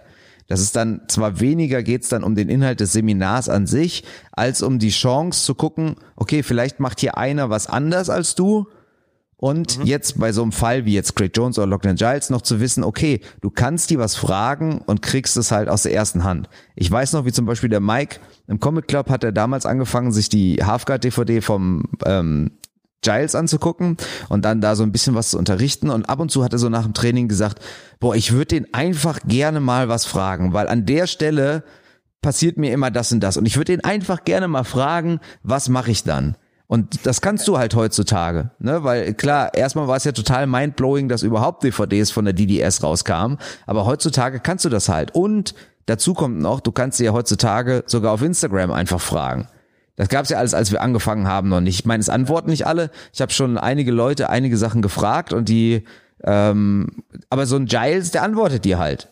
[0.48, 4.62] Das ist dann zwar weniger geht's dann um den Inhalt des Seminars an sich, als
[4.62, 8.66] um die Chance zu gucken, okay, vielleicht macht hier einer was anders als du
[9.42, 9.86] und mhm.
[9.86, 12.84] jetzt bei so einem Fall wie jetzt Craig Jones oder Lachlan Giles noch zu wissen,
[12.84, 16.48] okay, du kannst die was fragen und kriegst es halt aus der ersten Hand.
[16.76, 20.12] Ich weiß noch, wie zum Beispiel der Mike im Comic Club hat er damals angefangen,
[20.12, 22.52] sich die Halfguard DVD vom ähm,
[23.00, 23.96] Giles anzugucken
[24.28, 25.90] und dann da so ein bisschen was zu unterrichten.
[25.90, 27.60] Und ab und zu hat er so nach dem Training gesagt,
[27.98, 31.64] boah, ich würde den einfach gerne mal was fragen, weil an der Stelle
[32.20, 33.36] passiert mir immer das und das.
[33.36, 36.36] Und ich würde den einfach gerne mal fragen, was mache ich dann?
[36.72, 38.82] Und das kannst du halt heutzutage, ne?
[38.82, 43.36] Weil klar, erstmal war es ja total mindblowing, dass überhaupt DVDs von der DDS rauskamen,
[43.66, 45.14] aber heutzutage kannst du das halt.
[45.14, 45.54] Und
[45.84, 49.48] dazu kommt noch, du kannst sie ja heutzutage sogar auf Instagram einfach fragen.
[49.96, 51.80] Das gab's ja alles, als wir angefangen haben, noch nicht.
[51.80, 52.90] Ich meine, es antworten nicht alle.
[53.12, 55.84] Ich habe schon einige Leute einige Sachen gefragt und die,
[56.24, 59.10] ähm, aber so ein Giles, der antwortet dir halt.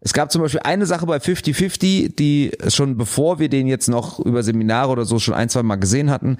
[0.00, 4.20] Es gab zum Beispiel eine Sache bei 50-50, die schon bevor wir den jetzt noch
[4.20, 6.38] über Seminare oder so schon ein, zwei Mal gesehen hatten,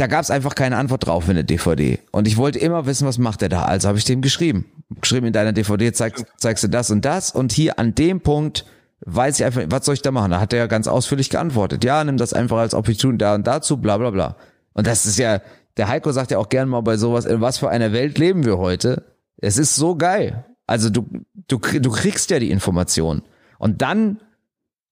[0.00, 1.98] da gab es einfach keine Antwort drauf in der DVD.
[2.10, 3.64] Und ich wollte immer wissen, was macht er da.
[3.64, 4.64] Also habe ich dem geschrieben.
[5.00, 7.30] Geschrieben in deiner DVD zeig, zeigst du das und das.
[7.30, 8.64] Und hier an dem Punkt
[9.04, 10.30] weiß ich einfach, was soll ich da machen?
[10.30, 11.84] Da hat er ja ganz ausführlich geantwortet.
[11.84, 14.36] Ja, nimm das einfach als Opportunity da und dazu, bla bla bla.
[14.72, 15.40] Und das ist ja,
[15.76, 18.44] der Heiko sagt ja auch gern mal bei sowas, in was für einer Welt leben
[18.44, 19.04] wir heute?
[19.36, 20.44] Es ist so geil.
[20.66, 21.08] Also du,
[21.48, 23.22] du, du kriegst ja die Information.
[23.58, 24.20] Und dann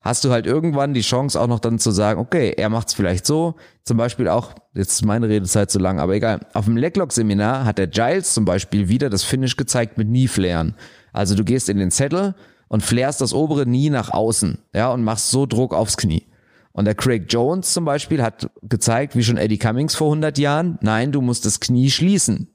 [0.00, 3.26] hast du halt irgendwann die Chance auch noch dann zu sagen, okay, er macht's vielleicht
[3.26, 3.54] so.
[3.84, 6.40] Zum Beispiel auch, jetzt ist meine Redezeit zu lang, aber egal.
[6.54, 10.74] Auf dem Lecklock-Seminar hat der Giles zum Beispiel wieder das Finish gezeigt mit Knieflären.
[11.12, 12.34] Also du gehst in den Zettel
[12.68, 16.26] und flärst das obere Knie nach außen, ja, und machst so Druck aufs Knie.
[16.72, 20.78] Und der Craig Jones zum Beispiel hat gezeigt, wie schon Eddie Cummings vor 100 Jahren,
[20.80, 22.48] nein, du musst das Knie schließen.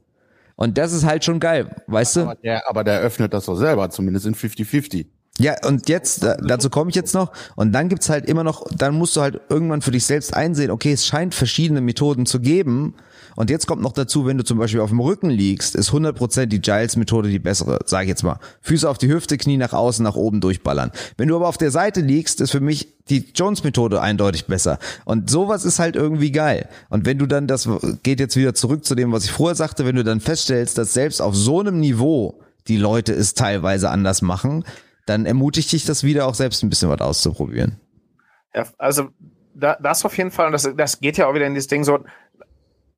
[0.55, 2.41] Und das ist halt schon geil, weißt aber du?
[2.41, 5.07] Der, aber der öffnet das doch selber, zumindest in 50-50.
[5.39, 7.31] Ja, und jetzt, dazu komme ich jetzt noch.
[7.55, 10.69] Und dann gibt's halt immer noch, dann musst du halt irgendwann für dich selbst einsehen,
[10.69, 12.93] okay, es scheint verschiedene Methoden zu geben.
[13.35, 16.45] Und jetzt kommt noch dazu, wenn du zum Beispiel auf dem Rücken liegst, ist 100%
[16.45, 18.39] die Giles-Methode die bessere, sag ich jetzt mal.
[18.61, 20.91] Füße auf die Hüfte, Knie nach außen, nach oben durchballern.
[21.17, 24.77] Wenn du aber auf der Seite liegst, ist für mich die Jones-Methode eindeutig besser.
[25.03, 26.69] Und sowas ist halt irgendwie geil.
[26.89, 27.67] Und wenn du dann, das
[28.03, 30.93] geht jetzt wieder zurück zu dem, was ich vorher sagte, wenn du dann feststellst, dass
[30.93, 34.63] selbst auf so einem Niveau die Leute es teilweise anders machen,
[35.05, 37.79] dann ermutigt dich das wieder auch selbst ein bisschen was auszuprobieren.
[38.53, 39.09] Ja, also
[39.53, 41.83] da, das auf jeden Fall, und das, das geht ja auch wieder in dieses Ding
[41.83, 41.99] so,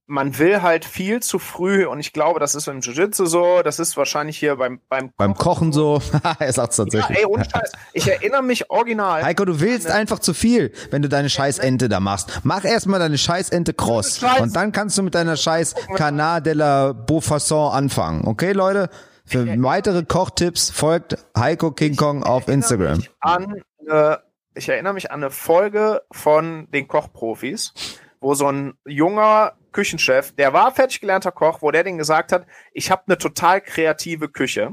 [0.07, 3.79] man will halt viel zu früh und ich glaube, das ist im Jiu-Jitsu so, das
[3.79, 5.99] ist wahrscheinlich hier beim beim, beim Kochen so.
[6.39, 7.17] er sagt's tatsächlich.
[7.17, 7.71] Ja, ey, ohne Scheiß.
[7.93, 9.23] Ich erinnere mich original.
[9.23, 12.41] Heiko, du willst einfach zu viel, wenn du deine Scheißente da machst.
[12.43, 16.93] Mach erstmal deine Scheißente cross und dann kannst du mit deiner Scheiß Canard de la
[16.93, 18.27] Beaufasson anfangen.
[18.27, 18.89] Okay, Leute?
[19.25, 23.03] Für weitere Kochtipps folgt Heiko King Kong auf Instagram.
[23.19, 24.17] An, äh,
[24.53, 27.73] ich erinnere mich an eine Folge von den Kochprofis,
[28.19, 32.45] wo so ein junger Küchenchef, der war fertig gelernter Koch, wo der den gesagt hat,
[32.71, 34.71] ich habe eine total kreative Küche.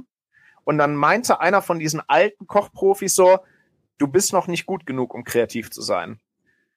[0.64, 3.40] Und dann meinte einer von diesen alten Kochprofis so,
[3.98, 6.20] du bist noch nicht gut genug, um kreativ zu sein.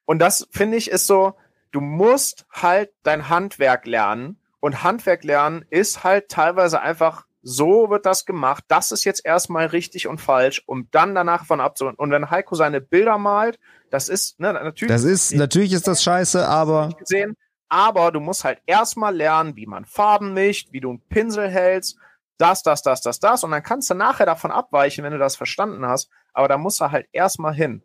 [0.06, 1.34] Und das finde ich ist so,
[1.70, 4.40] du musst halt dein Handwerk lernen.
[4.58, 8.64] Und Handwerk lernen ist halt teilweise einfach, so wird das gemacht.
[8.66, 11.96] Das ist jetzt erstmal richtig und falsch, um dann danach von abzuholen.
[11.96, 14.92] Und wenn Heiko seine Bilder malt, das ist, ne, natürlich.
[14.92, 16.88] Das ist, natürlich ist das scheiße, aber.
[16.98, 17.36] Gesehen,
[17.68, 21.96] aber du musst halt erstmal lernen, wie man Farben mischt, wie du einen Pinsel hältst,
[22.36, 23.44] das, das, das, das, das.
[23.44, 26.10] Und dann kannst du nachher davon abweichen, wenn du das verstanden hast.
[26.32, 27.80] Aber da musst du halt erstmal hin.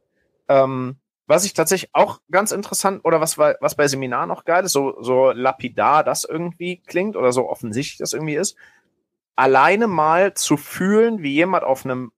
[0.47, 0.97] Ähm,
[1.27, 5.01] was ich tatsächlich auch ganz interessant oder was, was bei Seminaren noch geil ist, so,
[5.01, 8.57] so lapidar das irgendwie klingt oder so offensichtlich das irgendwie ist,
[9.35, 12.11] alleine mal zu fühlen, wie jemand auf einem,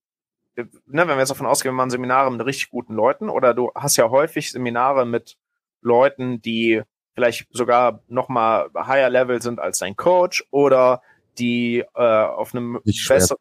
[0.55, 3.71] ne, wenn wir jetzt davon ausgehen, wir machen Seminare mit richtig guten Leuten oder du
[3.75, 5.37] hast ja häufig Seminare mit
[5.81, 6.81] Leuten, die
[7.15, 11.01] vielleicht sogar noch mal higher Level sind als dein Coach oder
[11.37, 13.37] die äh, auf einem besseren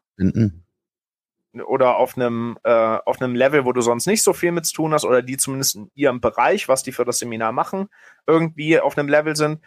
[1.67, 4.73] oder auf einem äh, auf einem Level, wo du sonst nicht so viel mit zu
[4.73, 7.89] tun hast oder die zumindest in ihrem Bereich, was die für das Seminar machen,
[8.25, 9.61] irgendwie auf einem Level sind.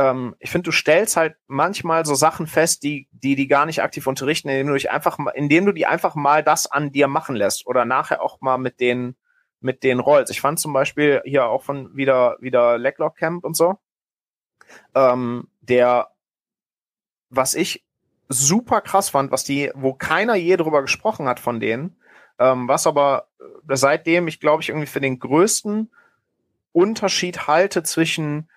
[0.00, 3.82] Ähm, ich finde, du stellst halt manchmal so Sachen fest, die die die gar nicht
[3.82, 7.36] aktiv unterrichten, indem du dich einfach indem du die einfach mal das an dir machen
[7.36, 9.16] lässt oder nachher auch mal mit denen
[9.60, 10.30] mit den Rolls.
[10.30, 13.78] Ich fand zum Beispiel hier auch von wieder, wieder Leglock Camp und so,
[14.94, 16.08] ähm, der,
[17.28, 17.84] was ich
[18.30, 22.00] super krass fand, was die, wo keiner je drüber gesprochen hat von denen,
[22.38, 25.92] ähm, was aber äh, seitdem ich glaube ich irgendwie für den größten
[26.72, 28.48] Unterschied halte zwischen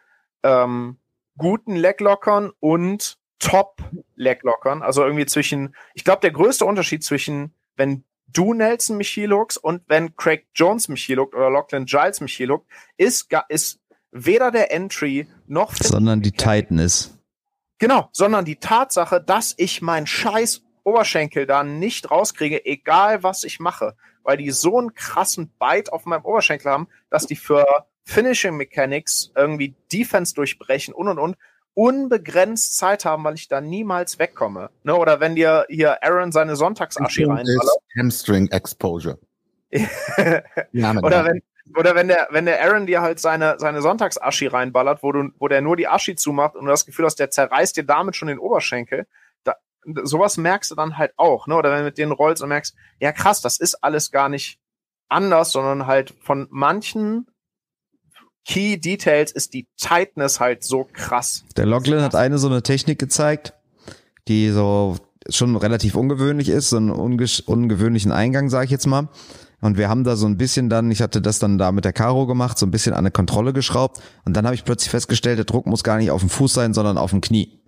[0.44, 1.00] ähm,
[1.38, 8.54] guten Leglockern und Top-Leglockern, also irgendwie zwischen, ich glaube der größte Unterschied zwischen, wenn du
[8.54, 12.36] Nelson mich hier lookst und wenn Craig Jones mich hier lookt oder Lachlan Giles mich
[12.36, 12.68] hier lookt,
[12.98, 13.80] ist, ist
[14.12, 17.18] weder der Entry noch sondern die Tightness.
[17.80, 23.60] Genau, sondern die Tatsache, dass ich meinen scheiß Oberschenkel da nicht rauskriege, egal was ich
[23.60, 27.66] mache, weil die so einen krassen Bite auf meinem Oberschenkel haben, dass die für
[28.06, 31.38] Finishing Mechanics, irgendwie Defense durchbrechen und und und
[31.76, 34.70] unbegrenzt Zeit haben, weil ich da niemals wegkomme.
[34.84, 34.96] Ne?
[34.96, 37.78] Oder wenn dir hier Aaron seine Sonntagsaschi reinballert.
[37.98, 39.18] Hamstring Exposure.
[39.74, 41.42] oder wenn
[41.76, 45.48] oder wenn der wenn der Aaron dir halt seine seine Sonntagsaschi reinballert, wo du wo
[45.48, 48.28] der nur die Aschi zumacht und du das Gefühl hast, der zerreißt dir damit schon
[48.28, 49.08] den Oberschenkel.
[49.44, 49.56] Da,
[50.04, 51.56] sowas merkst du dann halt auch, ne?
[51.56, 54.60] Oder wenn du mit denen rollst und merkst, ja krass, das ist alles gar nicht
[55.10, 57.28] anders, sondern halt von manchen
[58.46, 61.44] Key Details ist die Tightness halt so krass.
[61.56, 63.54] Der Logline hat eine so eine Technik gezeigt,
[64.28, 64.98] die so
[65.30, 69.08] schon relativ ungewöhnlich ist, so einen ungewöhnlichen Eingang, sage ich jetzt mal.
[69.62, 71.94] Und wir haben da so ein bisschen dann, ich hatte das dann da mit der
[71.94, 74.02] Karo gemacht, so ein bisschen an eine Kontrolle geschraubt.
[74.26, 76.74] Und dann habe ich plötzlich festgestellt, der Druck muss gar nicht auf dem Fuß sein,
[76.74, 77.62] sondern auf dem Knie.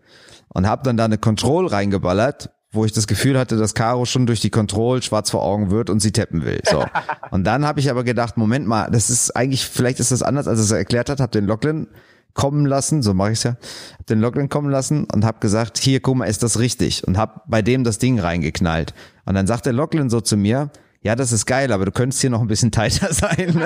[0.49, 4.25] Und habe dann da eine Control reingeballert, wo ich das Gefühl hatte, dass Caro schon
[4.25, 6.61] durch die Control schwarz vor Augen wird und sie tappen will.
[6.69, 6.85] So.
[7.31, 10.47] und dann habe ich aber gedacht, Moment mal, das ist eigentlich, vielleicht ist das anders,
[10.47, 11.87] als es erklärt hat, habe den Locklin
[12.35, 13.55] kommen lassen, so mache ich's ja,
[13.97, 17.07] hab den Login kommen lassen und habe gesagt, hier, guck mal, ist das richtig?
[17.07, 18.93] Und hab bei dem das Ding reingeknallt.
[19.25, 20.69] Und dann sagt der Login so zu mir,
[21.05, 23.61] ja, das ist geil, aber du könntest hier noch ein bisschen tighter sein.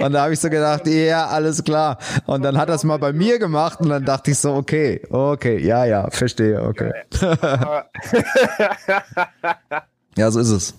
[0.00, 1.98] und da habe ich so gedacht, ja, alles klar.
[2.26, 5.06] Und dann hat er es mal bei mir gemacht und dann dachte ich so, okay,
[5.08, 6.90] okay, ja, ja, verstehe, okay.
[10.16, 10.74] ja, so ist es.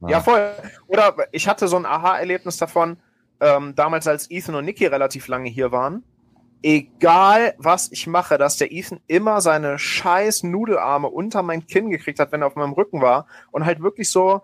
[0.00, 0.50] Ja, voll.
[0.88, 2.96] Oder ich hatte so ein Aha-Erlebnis davon,
[3.40, 6.02] ähm, damals als Ethan und Nikki relativ lange hier waren
[6.62, 12.18] egal was ich mache, dass der Ethan immer seine scheiß Nudelarme unter mein Kinn gekriegt
[12.18, 14.42] hat, wenn er auf meinem Rücken war und halt wirklich so,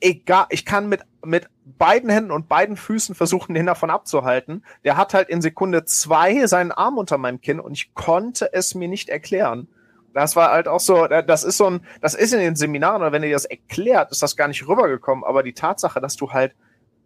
[0.00, 4.64] egal, ich kann mit, mit beiden Händen und beiden Füßen versuchen, den davon abzuhalten.
[4.84, 8.74] Der hat halt in Sekunde zwei seinen Arm unter meinem Kinn und ich konnte es
[8.74, 9.68] mir nicht erklären.
[10.14, 13.12] Das war halt auch so, das ist so ein, das ist in den Seminaren, oder
[13.12, 16.56] wenn ihr das erklärt, ist das gar nicht rübergekommen, aber die Tatsache, dass du halt,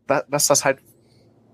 [0.06, 0.78] dass das halt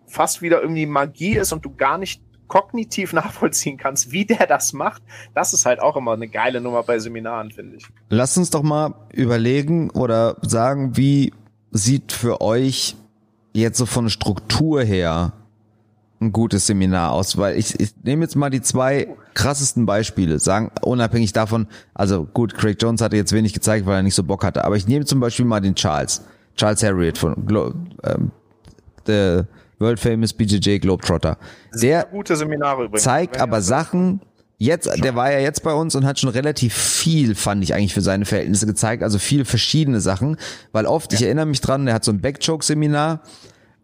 [0.06, 4.72] fast wieder irgendwie Magie ist und du gar nicht kognitiv nachvollziehen kannst, wie der das
[4.72, 5.02] macht,
[5.34, 7.86] das ist halt auch immer eine geile Nummer bei Seminaren, finde ich.
[8.08, 11.32] Lass uns doch mal überlegen oder sagen, wie
[11.70, 12.96] sieht für euch
[13.52, 15.32] jetzt so von Struktur her
[16.20, 20.70] ein gutes Seminar aus, weil ich, ich nehme jetzt mal die zwei krassesten Beispiele, sagen
[20.82, 24.44] unabhängig davon, also gut, Craig Jones hatte jetzt wenig gezeigt, weil er nicht so Bock
[24.44, 26.24] hatte, aber ich nehme zum Beispiel mal den Charles,
[26.56, 27.36] Charles Harriet von
[28.02, 28.32] ähm,
[29.06, 29.46] der
[29.78, 31.38] World Famous BJJ Globetrotter.
[31.74, 33.02] Der gute Seminare übrigens.
[33.02, 34.20] zeigt aber Sachen,
[34.58, 37.94] jetzt, der war ja jetzt bei uns und hat schon relativ viel, fand ich eigentlich
[37.94, 40.36] für seine Verhältnisse gezeigt, also viel verschiedene Sachen,
[40.72, 41.18] weil oft, ja.
[41.18, 43.20] ich erinnere mich dran, der hat so ein Backchoke-Seminar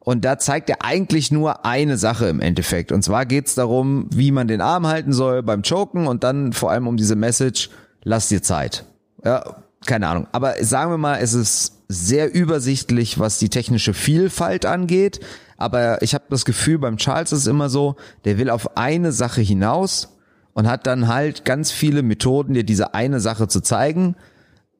[0.00, 2.92] und da zeigt er eigentlich nur eine Sache im Endeffekt.
[2.92, 6.70] Und zwar geht's darum, wie man den Arm halten soll beim Choken und dann vor
[6.70, 7.70] allem um diese Message,
[8.02, 8.84] lass dir Zeit.
[9.24, 10.26] Ja, keine Ahnung.
[10.32, 15.20] Aber sagen wir mal, es ist sehr übersichtlich, was die technische Vielfalt angeht.
[15.56, 19.12] Aber ich habe das Gefühl, beim Charles ist es immer so, der will auf eine
[19.12, 20.16] Sache hinaus
[20.52, 24.16] und hat dann halt ganz viele Methoden, dir diese eine Sache zu zeigen.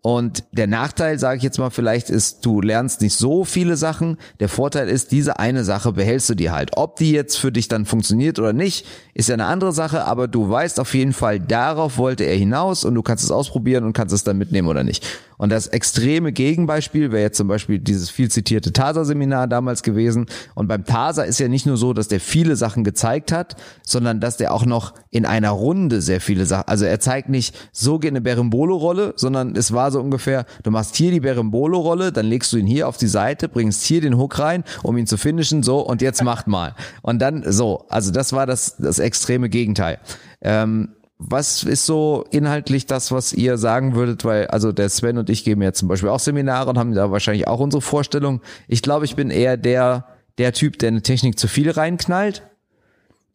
[0.06, 4.18] Und der Nachteil, sage ich jetzt mal vielleicht, ist, du lernst nicht so viele Sachen.
[4.38, 6.72] Der Vorteil ist, diese eine Sache behältst du dir halt.
[6.76, 10.28] Ob die jetzt für dich dann funktioniert oder nicht, ist ja eine andere Sache, aber
[10.28, 13.94] du weißt auf jeden Fall, darauf wollte er hinaus und du kannst es ausprobieren und
[13.94, 15.06] kannst es dann mitnehmen oder nicht.
[15.38, 20.26] Und das extreme Gegenbeispiel wäre jetzt zum Beispiel dieses viel zitierte TASA-Seminar damals gewesen.
[20.54, 24.20] Und beim TASA ist ja nicht nur so, dass der viele Sachen gezeigt hat, sondern
[24.20, 27.98] dass der auch noch in einer Runde sehr viele Sachen, also er zeigt nicht, so
[27.98, 32.52] geht eine Berimbolo-Rolle, sondern es war so ungefähr, du machst hier die Berimbolo-Rolle, dann legst
[32.52, 35.62] du ihn hier auf die Seite, bringst hier den Hook rein, um ihn zu finishen,
[35.62, 36.74] so, und jetzt macht mal.
[37.02, 39.98] Und dann so, also das war das, das extreme Gegenteil.
[40.40, 44.24] Ähm, was ist so inhaltlich das, was ihr sagen würdet?
[44.24, 47.10] Weil, also der Sven und ich geben ja zum Beispiel auch Seminare und haben da
[47.10, 48.40] wahrscheinlich auch unsere Vorstellung.
[48.68, 50.06] Ich glaube, ich bin eher der,
[50.38, 52.42] der Typ, der eine Technik zu viel reinknallt.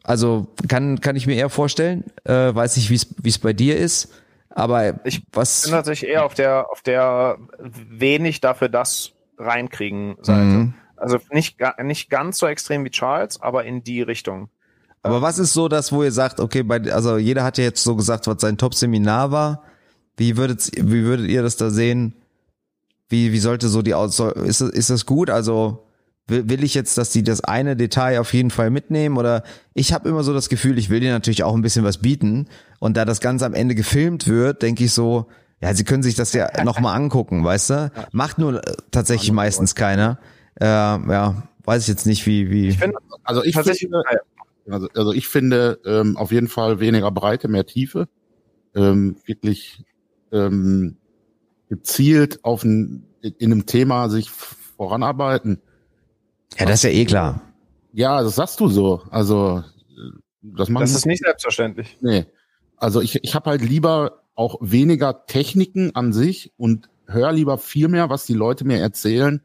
[0.04, 2.04] Also kann, kann ich mir eher vorstellen.
[2.26, 4.12] Äh, weiß nicht, wie es bei dir ist.
[4.50, 10.40] Aber ich was bin tatsächlich eher auf der, auf der wenig dafür das reinkriegen Seite.
[10.40, 10.74] Mhm.
[10.96, 14.50] Also nicht, nicht ganz so extrem wie Charles, aber in die Richtung.
[15.02, 17.84] Aber was ist so das, wo ihr sagt, okay, bei, also jeder hat ja jetzt
[17.84, 19.64] so gesagt, was sein Top-Seminar war.
[20.18, 22.14] Wie würdet, wie würdet ihr das da sehen?
[23.08, 25.30] Wie, wie sollte so die aus, ist, ist das gut?
[25.30, 25.88] Also,
[26.28, 29.18] will, will ich jetzt, dass die das eine Detail auf jeden Fall mitnehmen?
[29.18, 29.44] Oder
[29.74, 32.48] ich habe immer so das Gefühl, ich will dir natürlich auch ein bisschen was bieten.
[32.80, 35.28] Und da das Ganze am Ende gefilmt wird, denke ich so,
[35.62, 37.92] ja, sie können sich das ja nochmal angucken, weißt du?
[38.12, 40.20] Macht nur äh, tatsächlich meistens keiner.
[40.60, 42.68] Äh, ja, weiß ich jetzt nicht, wie, wie.
[42.68, 42.94] Ich find,
[43.24, 44.04] also ich finde,
[44.72, 48.08] also, also ich finde ähm, auf jeden Fall weniger Breite, mehr Tiefe.
[48.76, 49.84] Ähm, wirklich
[50.32, 50.98] ähm,
[51.70, 55.62] gezielt auf ein, in einem Thema sich voranarbeiten.
[56.58, 57.42] Ja, das ist ja eh klar.
[57.94, 59.02] Ja, das sagst du so.
[59.10, 59.64] Also
[60.42, 61.98] das, machen das ist nicht selbstverständlich.
[62.02, 62.26] Nee.
[62.78, 67.88] Also ich, ich habe halt lieber auch weniger Techniken an sich und höre lieber viel
[67.88, 69.42] mehr, was die Leute mir erzählen,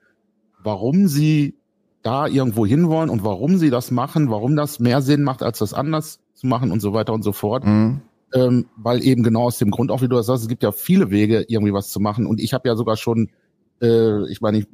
[0.63, 1.57] warum sie
[2.05, 5.73] da irgendwo hinwollen und warum sie das machen, warum das mehr Sinn macht, als das
[5.75, 7.65] anders zu machen und so weiter und so fort.
[7.65, 8.03] Mhm.
[8.35, 10.73] Ähm, weil eben genau aus dem Grund, auch wie du das sagst, es gibt ja
[10.73, 12.27] viele Wege, irgendwie was zu machen.
[12.27, 13.31] Und ich habe ja sogar schon,
[13.81, 14.67] äh, ich meine, ich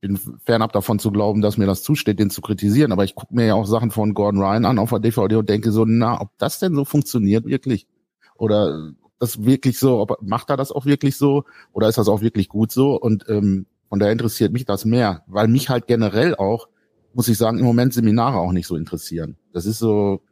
[0.00, 3.34] bin fernab davon zu glauben, dass mir das zusteht, den zu kritisieren, aber ich gucke
[3.34, 6.20] mir ja auch Sachen von Gordon Ryan an auf der DVD und denke so, na,
[6.20, 7.86] ob das denn so funktioniert wirklich?
[8.36, 12.20] Oder das wirklich so, ob, macht er das auch wirklich so oder ist das auch
[12.20, 12.94] wirklich gut so?
[12.94, 16.68] Und ähm, von daher interessiert mich das mehr, weil mich halt generell auch,
[17.12, 19.36] muss ich sagen, im Moment Seminare auch nicht so interessieren.
[19.52, 20.22] Das ist so,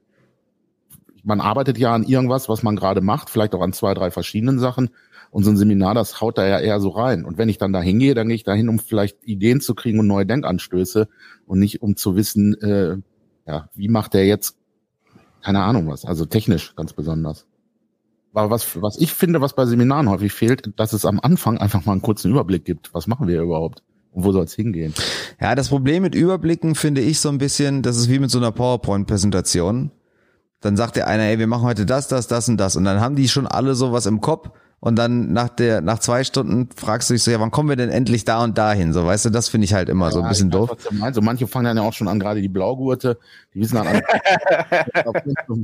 [1.24, 4.60] man arbeitet ja an irgendwas, was man gerade macht, vielleicht auch an zwei, drei verschiedenen
[4.60, 4.90] Sachen.
[5.30, 7.24] Und so ein Seminar, das haut da ja eher so rein.
[7.24, 9.74] Und wenn ich dann da hingehe, dann gehe ich da hin, um vielleicht Ideen zu
[9.74, 11.08] kriegen und neue Denkanstöße
[11.44, 12.96] und nicht um zu wissen, äh,
[13.44, 14.56] ja, wie macht der jetzt,
[15.42, 17.47] keine Ahnung was, also technisch ganz besonders.
[18.34, 21.84] Aber was, was ich finde, was bei Seminaren häufig fehlt, dass es am Anfang einfach
[21.84, 22.94] mal einen kurzen Überblick gibt.
[22.94, 23.82] Was machen wir überhaupt?
[24.12, 24.94] Und wo soll es hingehen?
[25.40, 28.38] Ja, das Problem mit Überblicken finde ich so ein bisschen, das ist wie mit so
[28.38, 29.90] einer PowerPoint-Präsentation.
[30.60, 32.76] Dann sagt der einer, ey, wir machen heute das, das, das und das.
[32.76, 34.50] Und dann haben die schon alle sowas im Kopf.
[34.80, 37.76] Und dann nach der, nach zwei Stunden fragst du dich so, ja, wann kommen wir
[37.76, 38.92] denn endlich da und dahin?
[38.92, 40.76] So, weißt du, das finde ich halt immer ja, so ein bisschen doof.
[41.00, 43.18] Also manche fangen dann ja auch schon an, gerade die Blaugurte,
[43.54, 44.02] die wissen dann an,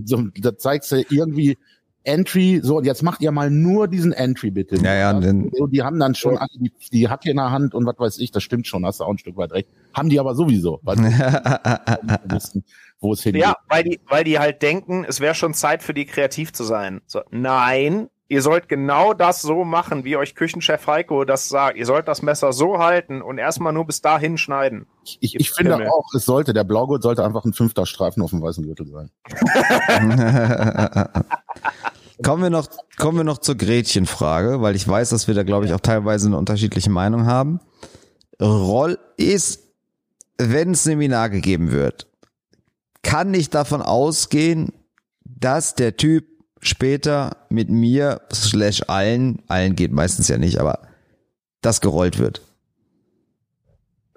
[0.04, 1.58] so, da zeigst du irgendwie,
[2.04, 4.76] Entry, so, und jetzt macht ihr mal nur diesen Entry bitte.
[4.76, 7.74] Ja, ja, denn, so, die haben dann schon, die, die hat hier in der Hand
[7.74, 9.68] und was weiß ich, das stimmt schon, hast du auch ein Stück weit recht.
[9.94, 10.98] Haben die aber sowieso, weil
[13.00, 13.42] wo es hingeht.
[13.42, 16.64] Ja, weil die, weil die halt denken, es wäre schon Zeit für die kreativ zu
[16.64, 17.00] sein.
[17.06, 21.76] So, nein, ihr sollt genau das so machen, wie euch Küchenchef Heiko das sagt.
[21.76, 24.86] Ihr sollt das Messer so halten und erstmal nur bis dahin schneiden.
[25.04, 28.30] Ich, ich, ich finde auch, es sollte, der Blaugurt sollte einfach ein fünfter Streifen auf
[28.30, 29.10] dem weißen Gürtel sein.
[32.22, 35.66] Kommen wir noch, kommen wir noch zur Gretchenfrage, weil ich weiß, dass wir da, glaube
[35.66, 37.58] ich, auch teilweise eine unterschiedliche Meinung haben.
[38.40, 39.64] Roll ist,
[40.38, 42.06] wenn es Seminar gegeben wird,
[43.02, 44.72] kann ich davon ausgehen,
[45.24, 46.33] dass der Typ
[46.66, 50.80] später mit mir, slash allen, allen geht meistens ja nicht, aber
[51.60, 52.42] das gerollt wird.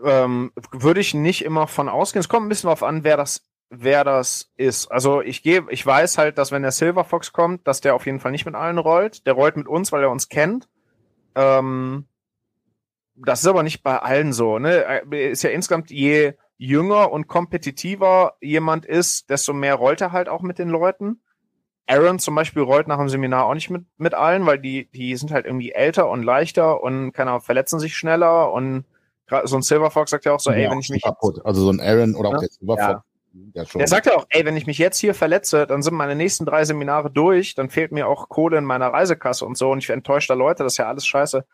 [0.03, 2.19] Ähm, würde ich nicht immer von ausgehen.
[2.19, 4.87] Es kommt ein bisschen darauf an, wer das wer das ist.
[4.91, 8.05] Also ich gehe, ich weiß halt, dass wenn der Silver Fox kommt, dass der auf
[8.05, 9.25] jeden Fall nicht mit allen rollt.
[9.27, 10.69] Der rollt mit uns, weil er uns kennt.
[11.35, 12.05] Ähm,
[13.15, 14.59] das ist aber nicht bei allen so.
[14.59, 15.01] Ne?
[15.11, 20.41] Ist ja insgesamt je jünger und kompetitiver jemand ist, desto mehr rollt er halt auch
[20.41, 21.21] mit den Leuten.
[21.87, 25.15] Aaron zum Beispiel rollt nach dem Seminar auch nicht mit, mit allen, weil die, die
[25.15, 28.85] sind halt irgendwie älter und leichter und keiner verletzen sich schneller und
[29.43, 31.01] so ein Silver Fox sagt ja auch so, ja, ey, wenn ich mich.
[31.01, 31.45] Kaputt.
[31.45, 32.39] Also so ein Aaron oder auch ja?
[32.39, 33.03] der Silver Fox
[33.53, 33.79] ja, schon.
[33.79, 36.45] Der sagt ja auch, ey, wenn ich mich jetzt hier verletze, dann sind meine nächsten
[36.45, 39.89] drei Seminare durch, dann fehlt mir auch Kohle in meiner Reisekasse und so und ich
[39.89, 41.45] enttäuschter Leute, das ist ja alles scheiße.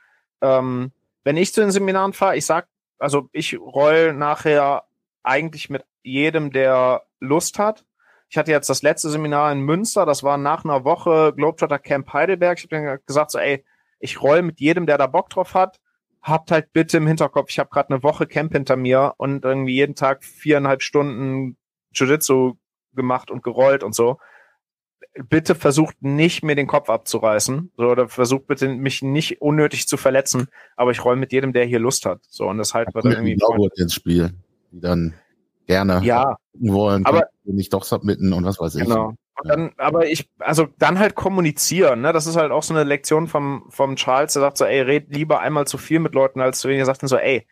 [0.42, 0.92] Ähm,
[1.24, 2.68] wenn ich zu den Seminaren fahre, ich sag,
[3.00, 4.84] also ich roll nachher
[5.24, 7.86] eigentlich mit jedem, der Lust hat.
[8.34, 12.12] Ich hatte jetzt das letzte Seminar in Münster, das war nach einer Woche Globetrotter Camp
[12.14, 12.58] Heidelberg.
[12.58, 13.64] Ich habe dann gesagt so, ey,
[14.00, 15.80] ich roll mit jedem, der da Bock drauf hat.
[16.20, 19.76] Habt halt bitte im Hinterkopf, ich habe gerade eine Woche Camp hinter mir und irgendwie
[19.76, 21.58] jeden Tag viereinhalb Stunden
[21.94, 22.54] Jiu-Jitsu
[22.96, 24.18] gemacht und gerollt und so.
[25.30, 27.72] Bitte versucht nicht, mir den Kopf abzureißen.
[27.78, 30.48] So, oder versucht bitte, mich nicht unnötig zu verletzen.
[30.76, 32.22] Aber ich roll mit jedem, der hier Lust hat.
[32.30, 33.38] So, und das halt wird irgendwie.
[33.76, 34.34] Ins Spiel,
[34.72, 35.14] die dann
[35.68, 38.84] gerne ja, wollen, aber nicht doch submitten und was weiß ich.
[38.84, 39.14] Genau.
[39.42, 42.14] Und dann, aber ich, also dann halt kommunizieren, ne?
[42.14, 45.14] Das ist halt auch so eine Lektion vom, vom Charles, der sagt so, ey, red
[45.14, 46.80] lieber einmal zu viel mit Leuten als zu wenig.
[46.80, 47.48] Er sagt dann so, ey,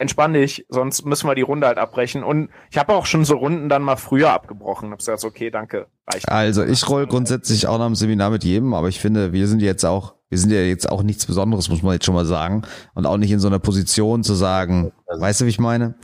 [0.00, 2.24] entspann dich, sonst müssen wir die Runde halt abbrechen.
[2.24, 4.90] Und ich habe auch schon so Runden dann mal früher abgebrochen.
[4.90, 6.28] Hab gesagt, okay, danke, reicht.
[6.28, 9.60] Also ich roll grundsätzlich auch nach dem Seminar mit jedem, aber ich finde, wir sind
[9.60, 12.62] jetzt auch, wir sind ja jetzt auch nichts Besonderes, muss man jetzt schon mal sagen.
[12.94, 15.94] Und auch nicht in so einer Position zu sagen, weißt du, wie ich meine?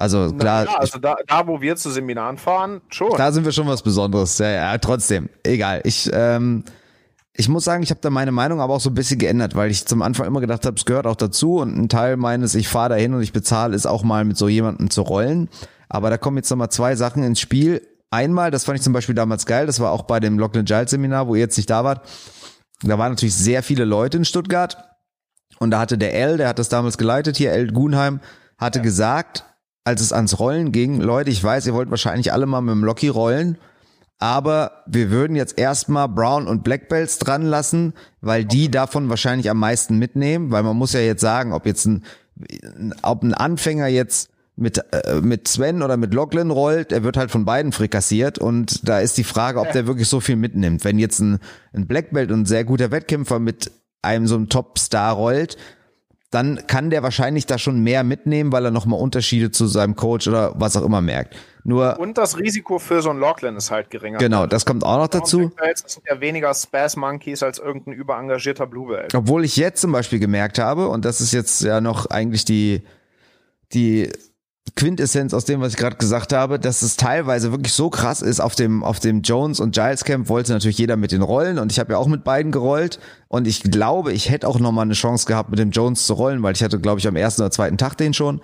[0.00, 0.64] Also klar.
[0.64, 3.10] Ja, also da, da, wo wir zu Seminaren fahren, schon.
[3.18, 4.38] Da sind wir schon was Besonderes.
[4.38, 5.28] Ja, ja, trotzdem.
[5.42, 5.82] Egal.
[5.84, 6.64] Ich, ähm,
[7.34, 9.70] ich muss sagen, ich habe da meine Meinung aber auch so ein bisschen geändert, weil
[9.70, 12.66] ich zum Anfang immer gedacht habe, es gehört auch dazu und ein Teil meines, ich
[12.66, 15.50] fahre dahin und ich bezahle, ist auch mal mit so jemandem zu rollen.
[15.90, 17.86] Aber da kommen jetzt nochmal zwei Sachen ins Spiel.
[18.10, 20.92] Einmal, das fand ich zum Beispiel damals geil, das war auch bei dem Lachlan Giles
[20.92, 22.08] Seminar, wo ihr jetzt nicht da wart.
[22.82, 24.78] Da waren natürlich sehr viele Leute in Stuttgart
[25.58, 28.20] und da hatte der L, der hat das damals geleitet, hier L Gunheim,
[28.56, 28.82] hatte ja.
[28.82, 29.44] gesagt,
[29.90, 32.84] als es ans Rollen ging, Leute, ich weiß, ihr wollt wahrscheinlich alle mal mit dem
[32.84, 33.58] Locky rollen,
[34.20, 39.50] aber wir würden jetzt erstmal Brown und Black Belts dran lassen, weil die davon wahrscheinlich
[39.50, 42.04] am meisten mitnehmen, weil man muss ja jetzt sagen, ob jetzt ein,
[43.02, 47.32] ob ein Anfänger jetzt mit, äh, mit Sven oder mit Lachlan rollt, er wird halt
[47.32, 50.84] von beiden frikassiert und da ist die Frage, ob der wirklich so viel mitnimmt.
[50.84, 51.40] Wenn jetzt ein,
[51.72, 53.72] ein Black Belt und ein sehr guter Wettkämpfer mit
[54.02, 55.56] einem so einem Top-Star rollt,
[56.30, 60.28] dann kann der wahrscheinlich da schon mehr mitnehmen, weil er nochmal Unterschiede zu seinem Coach
[60.28, 61.36] oder was auch immer merkt.
[61.64, 64.18] Nur Und das Risiko für so ein Lachlan ist halt geringer.
[64.18, 65.50] genau, das kommt auch noch dazu.
[65.58, 69.14] Das sind ja weniger Spaz Monkeys als irgendein überengagierter Blue Belt.
[69.14, 72.82] Obwohl ich jetzt zum Beispiel gemerkt habe, und das ist jetzt ja noch eigentlich die,
[73.72, 74.10] die
[74.76, 78.40] Quintessenz aus dem, was ich gerade gesagt habe, dass es teilweise wirklich so krass ist.
[78.40, 81.72] Auf dem, auf dem Jones und Giles Camp wollte natürlich jeder mit den rollen und
[81.72, 82.98] ich habe ja auch mit beiden gerollt
[83.28, 86.42] und ich glaube, ich hätte auch nochmal eine Chance gehabt, mit dem Jones zu rollen,
[86.42, 88.40] weil ich hatte, glaube ich, am ersten oder zweiten Tag den schon.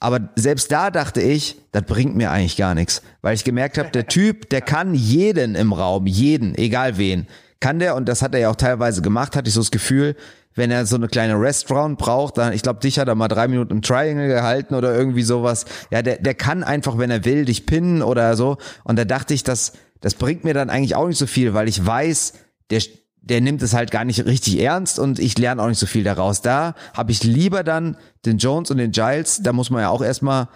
[0.00, 3.90] Aber selbst da dachte ich, das bringt mir eigentlich gar nichts, weil ich gemerkt habe,
[3.90, 7.26] der Typ, der kann jeden im Raum, jeden, egal wen,
[7.60, 10.16] kann der und das hat er ja auch teilweise gemacht, hatte ich so das Gefühl,
[10.58, 13.48] wenn er so eine kleine Restaurant braucht, dann, ich glaube, dich hat er mal drei
[13.48, 15.64] Minuten im Triangle gehalten oder irgendwie sowas.
[15.90, 18.58] Ja, der, der kann einfach, wenn er will, dich pinnen oder so.
[18.82, 21.68] Und da dachte ich, das, das bringt mir dann eigentlich auch nicht so viel, weil
[21.68, 22.34] ich weiß,
[22.70, 22.82] der,
[23.22, 26.02] der nimmt es halt gar nicht richtig ernst und ich lerne auch nicht so viel
[26.02, 26.42] daraus.
[26.42, 27.96] Da habe ich lieber dann
[28.26, 30.48] den Jones und den Giles, da muss man ja auch erstmal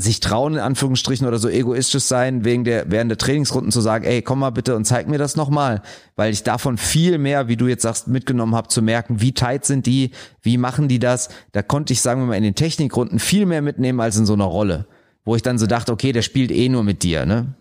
[0.00, 4.04] sich trauen, in Anführungsstrichen, oder so egoistisch sein, wegen der, während der Trainingsrunden zu sagen,
[4.04, 5.82] ey, komm mal bitte und zeig mir das nochmal.
[6.16, 9.64] Weil ich davon viel mehr, wie du jetzt sagst, mitgenommen habe, zu merken, wie tight
[9.64, 11.28] sind die, wie machen die das.
[11.52, 14.34] Da konnte ich, sagen wir mal, in den Technikrunden viel mehr mitnehmen als in so
[14.34, 14.86] einer Rolle.
[15.24, 17.54] Wo ich dann so dachte, okay, der spielt eh nur mit dir, ne?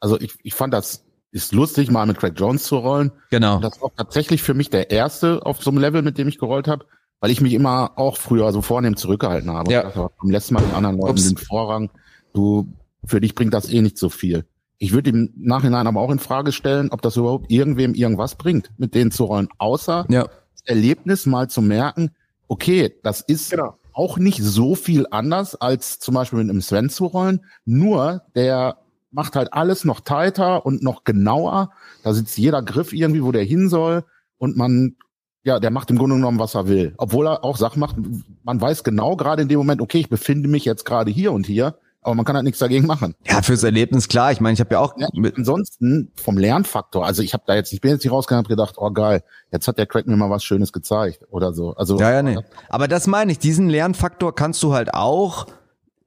[0.00, 3.10] Also ich, ich fand das ist lustig, mal mit Craig Jones zu rollen.
[3.30, 3.56] Genau.
[3.56, 6.38] Und das war tatsächlich für mich der erste auf so einem Level, mit dem ich
[6.38, 6.84] gerollt habe,
[7.22, 9.72] weil ich mich immer auch früher so vornehm zurückgehalten habe.
[9.72, 9.84] Ja.
[9.84, 11.28] dachte, lässt mal den anderen Leuten Ups.
[11.28, 11.88] den Vorrang.
[12.34, 12.66] Du,
[13.06, 14.44] für dich bringt das eh nicht so viel.
[14.78, 18.70] Ich würde im Nachhinein aber auch in Frage stellen, ob das überhaupt irgendwem irgendwas bringt,
[18.76, 20.22] mit denen zu rollen, außer Ja.
[20.24, 22.10] das Erlebnis mal zu merken,
[22.48, 23.76] okay, das ist Genau.
[23.92, 28.78] auch nicht so viel anders als zum Beispiel mit einem Sven zu rollen, nur der
[29.12, 31.70] macht halt alles noch tighter und noch genauer.
[32.02, 34.04] Da sitzt jeder Griff irgendwie, wo der hin soll
[34.38, 34.96] und man,
[35.44, 36.94] ja, der macht im Grunde genommen, was er will.
[36.98, 37.96] Obwohl er auch Sachen macht,
[38.44, 41.46] man weiß genau gerade in dem Moment, okay, ich befinde mich jetzt gerade hier und
[41.46, 43.14] hier, aber man kann halt nichts dagegen machen.
[43.26, 44.32] Ja, fürs Erlebnis klar.
[44.32, 47.72] Ich meine, ich habe ja auch Ja, ansonsten vom Lernfaktor, also ich habe da jetzt,
[47.72, 50.30] ich bin jetzt nicht rausgegangen und gedacht, oh geil, jetzt hat der Craig mir mal
[50.30, 51.74] was Schönes gezeigt oder so.
[51.74, 52.38] Also Ja, ja, nee.
[52.68, 55.46] Aber das meine ich, diesen Lernfaktor kannst du halt auch,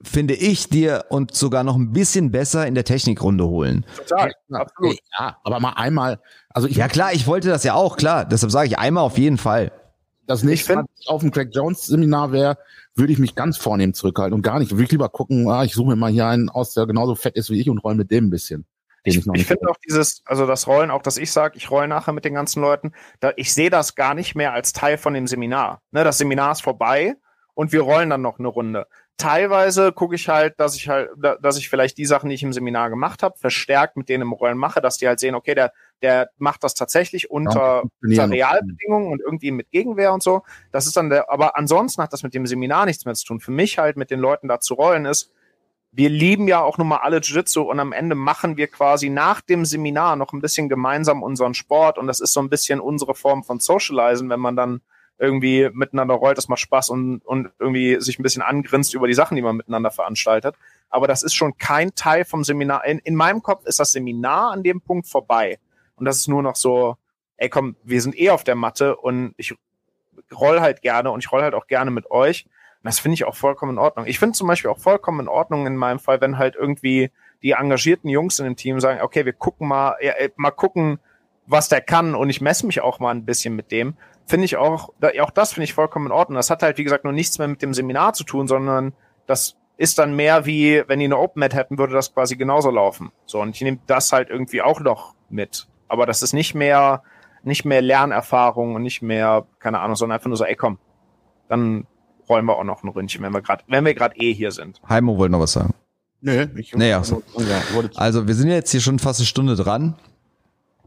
[0.06, 3.86] finde ich, dir und sogar noch ein bisschen besser in der Technikrunde holen.
[3.98, 4.98] Total, Ja, absolut.
[5.18, 8.26] Ja, aber mal einmal, also ich Ja klar, ich wollte das ja auch, klar.
[8.26, 9.72] Deshalb sage ich einmal auf jeden Fall.
[10.28, 12.58] das Mal, wenn ich auf dem Craig Jones Seminar wäre,
[12.96, 14.72] würde ich mich ganz vornehm zurückhalten und gar nicht.
[14.72, 17.36] Würde ich lieber gucken, ah, ich suche mir mal hier einen aus, der genauso fett
[17.36, 18.66] ist wie ich und roll mit dem ein bisschen.
[19.06, 21.70] Den Ich, ich nicht finde auch dieses, also das Rollen, auch dass ich sage, ich
[21.70, 24.98] roll nachher mit den ganzen Leuten, da, ich sehe das gar nicht mehr als Teil
[24.98, 25.82] von dem Seminar.
[25.92, 27.16] Ne, das Seminar ist vorbei
[27.54, 28.88] und wir rollen dann noch eine Runde.
[29.18, 32.44] Teilweise gucke ich halt, dass ich halt, da- dass ich vielleicht die Sachen, die ich
[32.44, 35.56] im Seminar gemacht habe, verstärkt mit denen im Rollen mache, dass die halt sehen, okay,
[35.56, 38.24] der, der macht das tatsächlich unter, unter.
[38.32, 40.44] Realbedingungen und irgendwie mit Gegenwehr und so.
[40.74, 43.40] Das ist dann der, aber ansonsten hat das mit dem Seminar nichts mehr zu tun.
[43.40, 45.32] Für mich halt mit den Leuten da zu rollen ist,
[45.98, 49.40] wir lieben ja auch nun mal alle Jiu-Jitsu und am Ende machen wir quasi nach
[49.40, 53.16] dem Seminar noch ein bisschen gemeinsam unseren Sport und das ist so ein bisschen unsere
[53.16, 54.82] Form von Socializen, wenn man dann
[55.18, 59.14] irgendwie miteinander rollt, das macht Spaß und, und irgendwie sich ein bisschen angrinst über die
[59.14, 60.56] Sachen, die man miteinander veranstaltet.
[60.90, 62.86] Aber das ist schon kein Teil vom Seminar.
[62.86, 65.60] In, in meinem Kopf ist das Seminar an dem Punkt vorbei.
[65.96, 66.98] Und das ist nur noch so,
[67.38, 69.56] ey komm, wir sind eh auf der Matte und ich
[70.34, 72.46] roll halt gerne und ich roll halt auch gerne mit euch.
[72.46, 74.06] Und das finde ich auch vollkommen in Ordnung.
[74.06, 77.12] Ich finde zum Beispiel auch vollkommen in Ordnung in meinem Fall, wenn halt irgendwie
[77.42, 81.00] die engagierten Jungs in dem Team sagen, okay, wir gucken mal, ja, mal gucken,
[81.48, 83.96] was der kann und ich messe mich auch mal ein bisschen mit dem.
[84.28, 86.36] Finde ich auch, da- auch das finde ich vollkommen in Ordnung.
[86.38, 88.94] Das hat halt, wie gesagt, nur nichts mehr mit dem Seminar zu tun, sondern
[89.28, 92.70] das ist dann mehr wie, wenn die eine Open Mat hätten, würde das quasi genauso
[92.72, 93.12] laufen.
[93.26, 95.68] So, und ich nehme das halt irgendwie auch noch mit.
[95.88, 97.04] Aber das ist nicht mehr,
[97.44, 100.80] nicht mehr Lernerfahrung und nicht mehr, keine Ahnung, sondern einfach nur so, ey komm,
[101.50, 101.86] dann
[102.28, 104.82] rollen wir auch noch ein Ründchen, wenn wir gerade, wenn wir gerade eh hier sind.
[104.90, 105.74] Heimo wollte noch was sagen.
[106.22, 107.22] Nö, ich, Nee, ach so.
[107.96, 109.96] Also wir sind jetzt hier schon fast eine Stunde dran.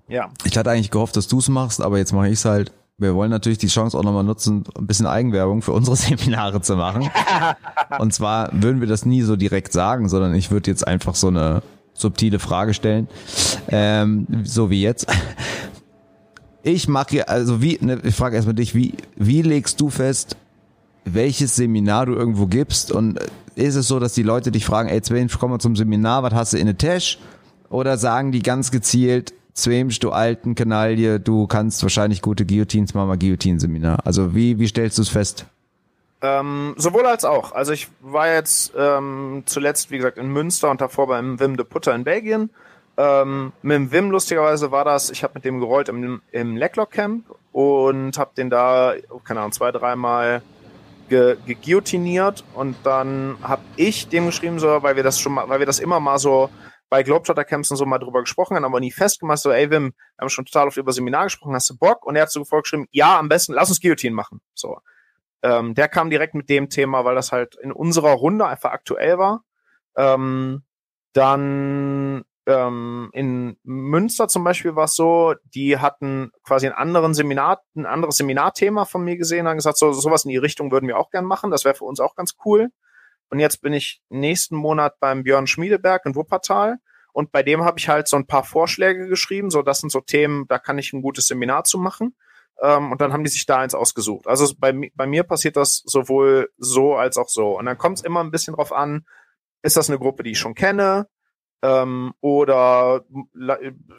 [0.08, 0.30] Ja.
[0.44, 2.72] Ich hatte eigentlich gehofft, dass du es machst, aber jetzt mache ich es halt.
[3.00, 6.74] Wir wollen natürlich die Chance auch nochmal nutzen, ein bisschen Eigenwerbung für unsere Seminare zu
[6.74, 7.08] machen.
[7.98, 11.28] Und zwar würden wir das nie so direkt sagen, sondern ich würde jetzt einfach so
[11.28, 11.62] eine
[11.94, 13.08] subtile Frage stellen,
[13.68, 15.06] ähm, so wie jetzt.
[16.64, 20.36] Ich mache hier, also wie, ne, ich frage erstmal dich, wie, wie legst du fest,
[21.04, 23.18] welches Seminar du irgendwo gibst und
[23.54, 26.34] ist es so, dass die Leute dich fragen, ey Sven, komm mal zum Seminar, was
[26.34, 27.18] hast du in der Tasche?
[27.70, 33.06] Oder sagen die ganz gezielt, Zwemsch, du alten Kanaille, du kannst wahrscheinlich gute Guillotines, mach
[33.06, 33.98] mal Guillotine-Seminar.
[34.04, 35.46] Also wie, wie stellst du es fest?
[36.20, 37.52] Ähm, sowohl als auch.
[37.52, 41.64] Also ich war jetzt ähm, zuletzt, wie gesagt, in Münster und davor beim Wim de
[41.64, 42.50] Putter in Belgien.
[42.96, 46.90] Ähm, mit dem Wim lustigerweise war das, ich habe mit dem gerollt im, im Lecklock
[46.90, 50.42] Camp und habe den da, oh, keine Ahnung, zwei, dreimal
[51.08, 55.60] ge, geguillotiniert und dann habe ich dem geschrieben, so, weil wir das schon mal, weil
[55.60, 56.50] wir das immer mal so
[56.88, 59.92] bei Globetrotter Camps und so mal drüber gesprochen haben, aber nie festgemacht, so, ey Wim,
[60.16, 62.06] wir haben schon total oft über Seminar gesprochen, hast du Bock?
[62.06, 64.40] Und er hat so vorgeschrieben, ja, am besten, lass uns Guillotine machen.
[64.54, 64.78] So.
[65.42, 69.18] Ähm, der kam direkt mit dem Thema, weil das halt in unserer Runde einfach aktuell
[69.18, 69.44] war.
[69.96, 70.62] Ähm,
[71.12, 77.62] dann ähm, in Münster zum Beispiel war es so, die hatten quasi einen anderen Seminar,
[77.76, 80.98] ein anderes Seminarthema von mir gesehen, haben gesagt, so sowas in die Richtung würden wir
[80.98, 81.50] auch gern machen.
[81.50, 82.70] Das wäre für uns auch ganz cool.
[83.30, 86.78] Und jetzt bin ich nächsten Monat beim Björn Schmiedeberg in Wuppertal.
[87.12, 89.50] Und bei dem habe ich halt so ein paar Vorschläge geschrieben.
[89.50, 92.14] So, das sind so Themen, da kann ich ein gutes Seminar zu machen.
[92.60, 94.26] Ähm, und dann haben die sich da eins ausgesucht.
[94.26, 97.58] Also bei, bei mir passiert das sowohl so als auch so.
[97.58, 99.04] Und dann kommt es immer ein bisschen drauf an,
[99.62, 101.08] ist das eine Gruppe, die ich schon kenne?
[101.60, 103.04] Ähm, oder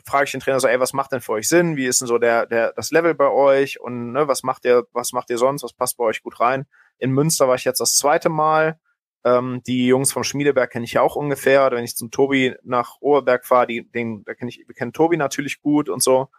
[0.06, 1.76] frage ich den Trainer so, ey, was macht denn für euch Sinn?
[1.76, 3.82] Wie ist denn so der, der, das Level bei euch?
[3.82, 5.64] Und ne, was macht ihr, was macht ihr sonst?
[5.64, 6.66] Was passt bei euch gut rein?
[6.98, 8.80] In Münster war ich jetzt das zweite Mal.
[9.24, 11.66] Ähm, die Jungs vom Schmiedeberg kenne ich ja auch ungefähr.
[11.66, 14.94] Oder wenn ich zum Tobi nach Oberberg fahre, die, den, da kenne ich, wir kennen
[14.94, 16.30] Tobi natürlich gut und so.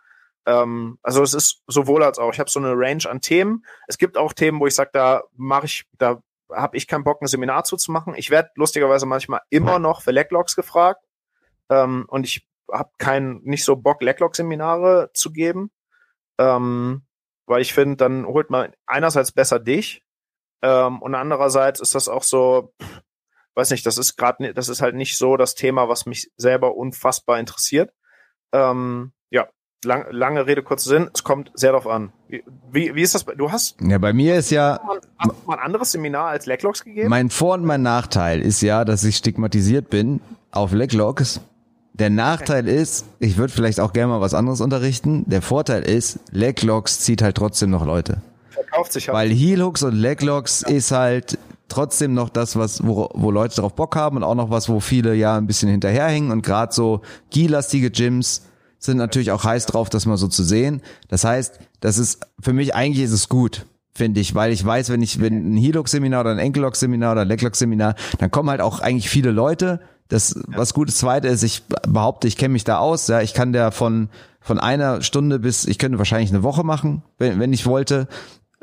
[0.47, 2.33] Ähm, also es ist sowohl als auch.
[2.33, 3.65] Ich habe so eine Range an Themen.
[3.87, 7.23] Es gibt auch Themen, wo ich sage, da mache ich, da habe ich keinen Bock,
[7.23, 8.15] ein Seminar zuzumachen.
[8.15, 11.05] Ich werde lustigerweise manchmal immer noch für Lecklogs gefragt.
[11.69, 15.71] Ähm, und ich habe keinen, nicht so Bock, Lecklock-Seminare zu geben.
[16.39, 17.03] Ähm,
[17.47, 20.05] weil ich finde, dann holt man einerseits besser dich
[20.63, 22.73] ähm, und andererseits ist das auch so,
[23.55, 26.77] weiß nicht, das ist gerade, das ist halt nicht so das Thema, was mich selber
[26.77, 27.93] unfassbar interessiert.
[28.53, 29.49] Ähm, ja,
[29.85, 32.13] lang, lange Rede, kurzer Sinn, es kommt sehr darauf an.
[32.29, 33.25] Wie, wie ist das?
[33.25, 33.81] Du hast.
[33.81, 34.81] Ja, bei mir ist ja.
[35.19, 37.09] Hast du mal ein anderes Seminar als Lecklogs gegeben?
[37.09, 41.41] Mein Vor- und mein Nachteil ist ja, dass ich stigmatisiert bin auf Lecklogs.
[41.93, 45.25] Der Nachteil ist, ich würde vielleicht auch gerne mal was anderes unterrichten.
[45.29, 48.23] Der Vorteil ist, Leglocks zieht halt trotzdem noch Leute.
[48.81, 49.17] Verkauft sich halt.
[49.17, 50.69] Weil Heelhooks und Leglocks ja.
[50.69, 54.51] ist halt trotzdem noch das, was wo, wo Leute drauf Bock haben und auch noch
[54.51, 57.01] was, wo viele ja ein bisschen hinterherhängen und gerade so
[57.31, 58.43] Gi-lastige Gyms
[58.79, 60.83] sind natürlich auch heiß drauf, das mal so zu sehen.
[61.09, 64.91] Das heißt, das ist für mich eigentlich ist es gut, finde ich, weil ich weiß,
[64.91, 68.81] wenn ich wenn ein Heelhook-Seminar oder ein Enkellock-Seminar oder ein Leglock-Seminar, dann kommen halt auch
[68.81, 69.81] eigentlich viele Leute.
[70.09, 73.07] Das was gutes Zweite ist, ich behaupte, ich kenne mich da aus.
[73.07, 74.09] Ja, ich kann da von
[74.41, 78.09] von einer Stunde bis ich könnte wahrscheinlich eine Woche machen, wenn, wenn ich wollte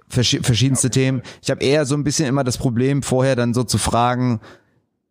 [0.10, 1.22] verschiedenste Themen.
[1.42, 4.40] Ich habe eher so ein bisschen immer das Problem, vorher dann so zu fragen,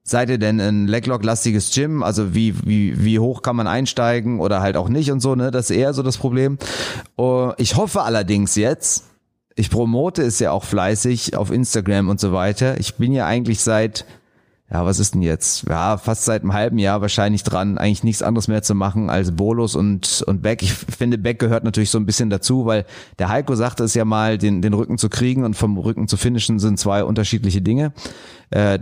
[0.02, 2.02] seid ihr denn ein Leglock-lastiges Gym?
[2.02, 5.50] Also wie, wie, wie hoch kann man einsteigen oder halt auch nicht und so, ne?
[5.50, 6.58] Das ist eher so das Problem.
[7.18, 9.04] Uh, ich hoffe allerdings jetzt,
[9.56, 12.78] ich promote es ja auch fleißig auf Instagram und so weiter.
[12.78, 14.06] Ich bin ja eigentlich seit,
[14.70, 15.68] ja, was ist denn jetzt?
[15.68, 19.36] Ja, fast seit einem halben Jahr wahrscheinlich dran, eigentlich nichts anderes mehr zu machen als
[19.36, 20.62] Bolos und, und Beck.
[20.62, 22.84] Ich finde, Beck gehört natürlich so ein bisschen dazu, weil
[23.20, 26.16] der Heiko sagte es ja mal, den, den Rücken zu kriegen und vom Rücken zu
[26.16, 27.92] finishen sind zwei unterschiedliche Dinge.
[28.50, 28.80] Äh,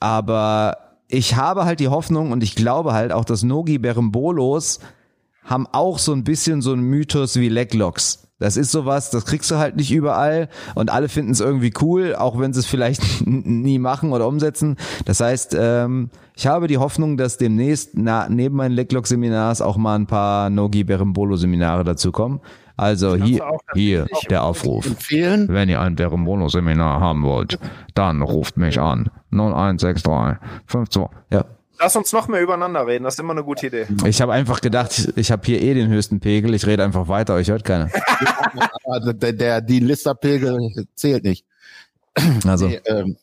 [0.00, 4.80] aber ich habe halt die Hoffnung und ich glaube halt auch, dass Nogi Berimbolos
[5.44, 8.27] haben auch so ein bisschen so einen Mythos wie Leglocks.
[8.38, 12.14] Das ist sowas, das kriegst du halt nicht überall und alle finden es irgendwie cool,
[12.14, 14.76] auch wenn sie es vielleicht nie machen oder umsetzen.
[15.06, 19.96] Das heißt, ähm, ich habe die Hoffnung, dass demnächst na, neben meinen Leglock-Seminars auch mal
[19.96, 22.40] ein paar Nogi Berimbolo-Seminare dazukommen.
[22.76, 24.86] Also hier, hier der Aufruf.
[24.86, 25.48] Empfehlen.
[25.48, 27.58] Wenn ihr ein Berimbolo-Seminar haben wollt,
[27.94, 29.10] dann ruft mich an.
[29.32, 30.00] 0163
[30.68, 31.02] 52.
[31.32, 31.44] Ja.
[31.80, 33.86] Lass uns noch mehr übereinander reden, das ist immer eine gute Idee.
[34.04, 37.34] Ich habe einfach gedacht, ich habe hier eh den höchsten Pegel, ich rede einfach weiter,
[37.34, 37.88] euch hört keiner.
[39.14, 41.44] der, der, die Listerpegel zählt nicht.
[42.44, 42.66] Also.
[42.66, 43.16] Nee, ähm,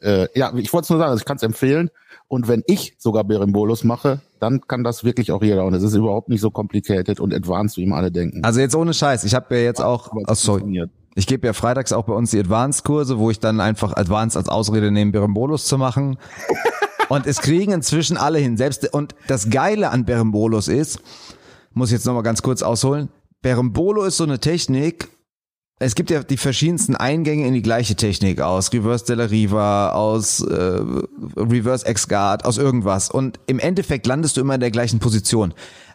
[0.00, 1.90] äh, ja, ich wollte es nur sagen, also ich kann es empfehlen.
[2.26, 5.64] Und wenn ich sogar Berimbolus mache, dann kann das wirklich auch jeder.
[5.64, 8.42] Und es ist überhaupt nicht so complicated und advanced, wie immer alle denken.
[8.42, 11.92] Also jetzt ohne Scheiß, ich habe ja jetzt auch, oh, sorry, ich gebe ja freitags
[11.92, 15.76] auch bei uns die Advanced-Kurse, wo ich dann einfach Advanced als Ausrede nehme, Berimbolus zu
[15.76, 16.16] machen.
[17.12, 18.56] Und es kriegen inzwischen alle hin.
[18.56, 20.98] Selbst, und das Geile an Berimbolus ist,
[21.74, 23.10] muss ich jetzt nochmal ganz kurz ausholen,
[23.42, 25.10] Berimbolo ist so eine Technik,
[25.78, 30.40] es gibt ja die verschiedensten Eingänge in die gleiche Technik aus Reverse Della Riva, aus
[30.40, 30.80] äh,
[31.36, 33.10] Reverse X-Guard, aus irgendwas.
[33.10, 35.52] Und im Endeffekt landest du immer in der gleichen Position.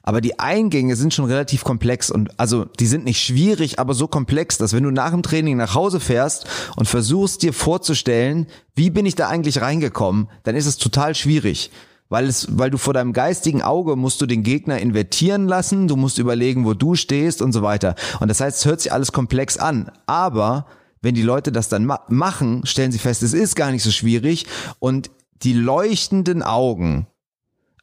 [0.07, 4.07] Aber die Eingänge sind schon relativ komplex und also die sind nicht schwierig, aber so
[4.07, 6.45] komplex, dass wenn du nach dem Training nach Hause fährst
[6.77, 11.71] und versuchst dir vorzustellen, wie bin ich da eigentlich reingekommen, dann ist es total schwierig.
[12.07, 15.97] weil es, weil du vor deinem geistigen Auge musst du den Gegner invertieren lassen, du
[15.97, 17.95] musst überlegen, wo du stehst und so weiter.
[18.21, 20.67] Und das heißt, es hört sich alles komplex an, aber
[21.01, 23.91] wenn die Leute das dann ma machen, stellen sie fest, es ist gar nicht so
[23.91, 24.45] schwierig
[24.79, 25.11] und
[25.43, 27.07] die leuchtenden Augen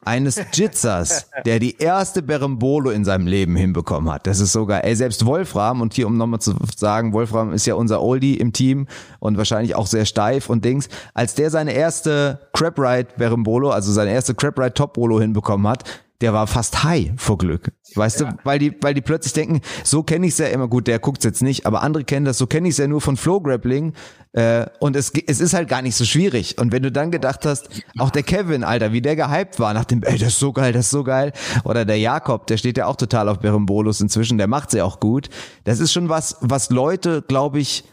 [0.05, 4.27] eines Jitzers, der die erste Berembolo in seinem Leben hinbekommen hat.
[4.27, 7.75] Das ist sogar, ey, selbst Wolfram, und hier um nochmal zu sagen, Wolfram ist ja
[7.75, 8.87] unser Oldie im Team
[9.19, 13.91] und wahrscheinlich auch sehr steif und Dings, als der seine erste Crab Ride Berembolo, also
[13.91, 15.83] seine erste Crab Ride Top Bolo hinbekommen hat,
[16.21, 17.71] der war fast high vor Glück.
[17.93, 18.31] Weißt ja.
[18.31, 20.99] du, weil die, weil die plötzlich denken, so kenne ich es ja immer gut, der
[20.99, 23.41] guckt's jetzt nicht, aber andere kennen das, so kenne ich es ja nur von Flow
[23.41, 23.93] Grappling.
[24.33, 26.57] Äh, und es, es ist halt gar nicht so schwierig.
[26.57, 29.85] Und wenn du dann gedacht hast, auch der Kevin, Alter, wie der gehypt war nach
[29.85, 31.31] dem, ey, das ist so geil, das ist so geil.
[31.63, 34.99] Oder der Jakob, der steht ja auch total auf Berimbolus inzwischen, der macht's ja auch
[34.99, 35.29] gut.
[35.63, 37.85] Das ist schon was, was Leute, glaube ich,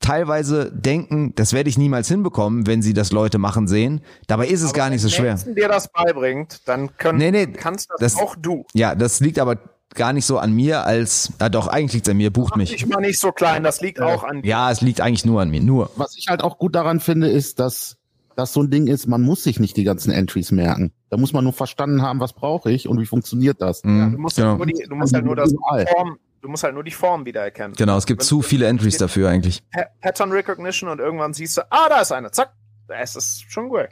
[0.00, 4.00] teilweise denken, das werde ich niemals hinbekommen, wenn sie das Leute machen sehen.
[4.26, 5.38] Dabei ist es aber gar nicht so schwer.
[5.44, 8.64] Wenn dir das beibringt, dann können, nee, nee, kannst das, das auch du.
[8.74, 9.58] Ja, das liegt aber
[9.94, 12.56] gar nicht so an mir als, ah doch, eigentlich liegt es an mir, bucht Mach
[12.56, 12.74] mich.
[12.74, 14.48] Ich mal nicht so klein, das liegt auch an dir.
[14.48, 15.90] Ja, es liegt eigentlich nur an mir, nur.
[15.96, 17.96] Was ich halt auch gut daran finde, ist, dass
[18.36, 20.92] das so ein Ding ist, man muss sich nicht die ganzen Entries merken.
[21.08, 23.82] Da muss man nur verstanden haben, was brauche ich und wie funktioniert das.
[23.82, 24.48] Mhm, ja, du musst, genau.
[24.50, 27.26] halt nur die, du musst halt nur das Form, Du musst halt nur die Form
[27.26, 27.74] wiedererkennen.
[27.74, 29.64] Genau, es gibt Wenn zu viele Entries dafür eigentlich.
[30.00, 32.52] Pattern Recognition und irgendwann siehst du, ah, da ist eine, zack,
[32.86, 33.88] es ist schon gut.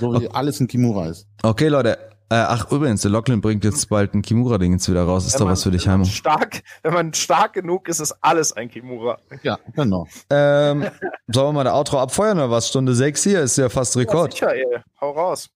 [0.00, 1.28] So wie alles ein Kimura ist.
[1.42, 1.98] Okay, Leute.
[2.30, 5.26] Äh, ach, übrigens, der Locklin bringt jetzt bald ein Kimura-Ding jetzt wieder raus.
[5.26, 6.06] Ist wenn doch man, was für dich, Heimo.
[6.06, 9.18] Stark, wenn man stark genug ist, ist alles ein Kimura.
[9.42, 10.06] Ja, genau.
[10.30, 10.86] Ähm,
[11.28, 12.68] sollen wir mal der Outro abfeuern oder was?
[12.68, 14.32] Stunde 6 hier ist ja fast Rekord.
[14.40, 14.80] Ja, sicher, ey.
[15.02, 15.50] Hau raus.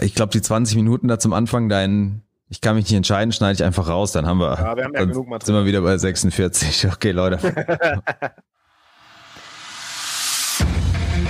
[0.00, 3.54] Ich glaube, die 20 Minuten da zum Anfang, dein ich kann mich nicht entscheiden, schneide
[3.54, 5.46] ich einfach raus, dann haben wir, ja, wir haben ja genug Material.
[5.46, 6.86] sind wir wieder bei 46.
[6.92, 7.38] Okay, Leute.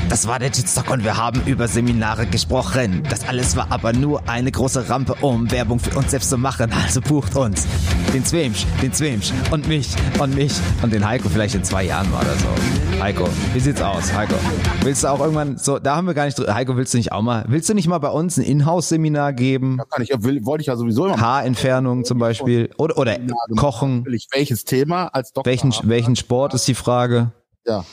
[0.09, 3.03] Das war der Jitstock und wir haben über Seminare gesprochen.
[3.11, 6.71] Das alles war aber nur eine große Rampe, um Werbung für uns selbst zu machen.
[6.73, 7.67] Also bucht uns.
[8.15, 9.89] Den Zwemsch, den Zwemsch und mich
[10.21, 10.53] und mich
[10.83, 13.03] und den Heiko vielleicht in zwei Jahren mal oder so.
[13.03, 14.13] Heiko, wie sieht's aus?
[14.13, 14.37] Heiko,
[14.83, 17.23] willst du auch irgendwann so, da haben wir gar nicht, Heiko, willst du nicht auch
[17.23, 19.77] mal, willst du nicht mal bei uns ein Inhouse-Seminar geben?
[19.79, 23.19] Ja, kann ich, will, wollte ich ja sowieso immer Haarentfernung zum Beispiel oder, oder
[23.57, 24.07] Kochen.
[24.31, 25.51] Welches Thema als Doktor?
[25.51, 27.33] Welchen, welchen Sport ist die Frage?
[27.67, 27.85] Ja.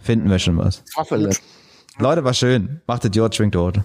[0.00, 0.82] Finden wir schon was.
[1.98, 2.80] Leute, war schön.
[2.86, 3.80] Macht Idiot, schwingt Rot.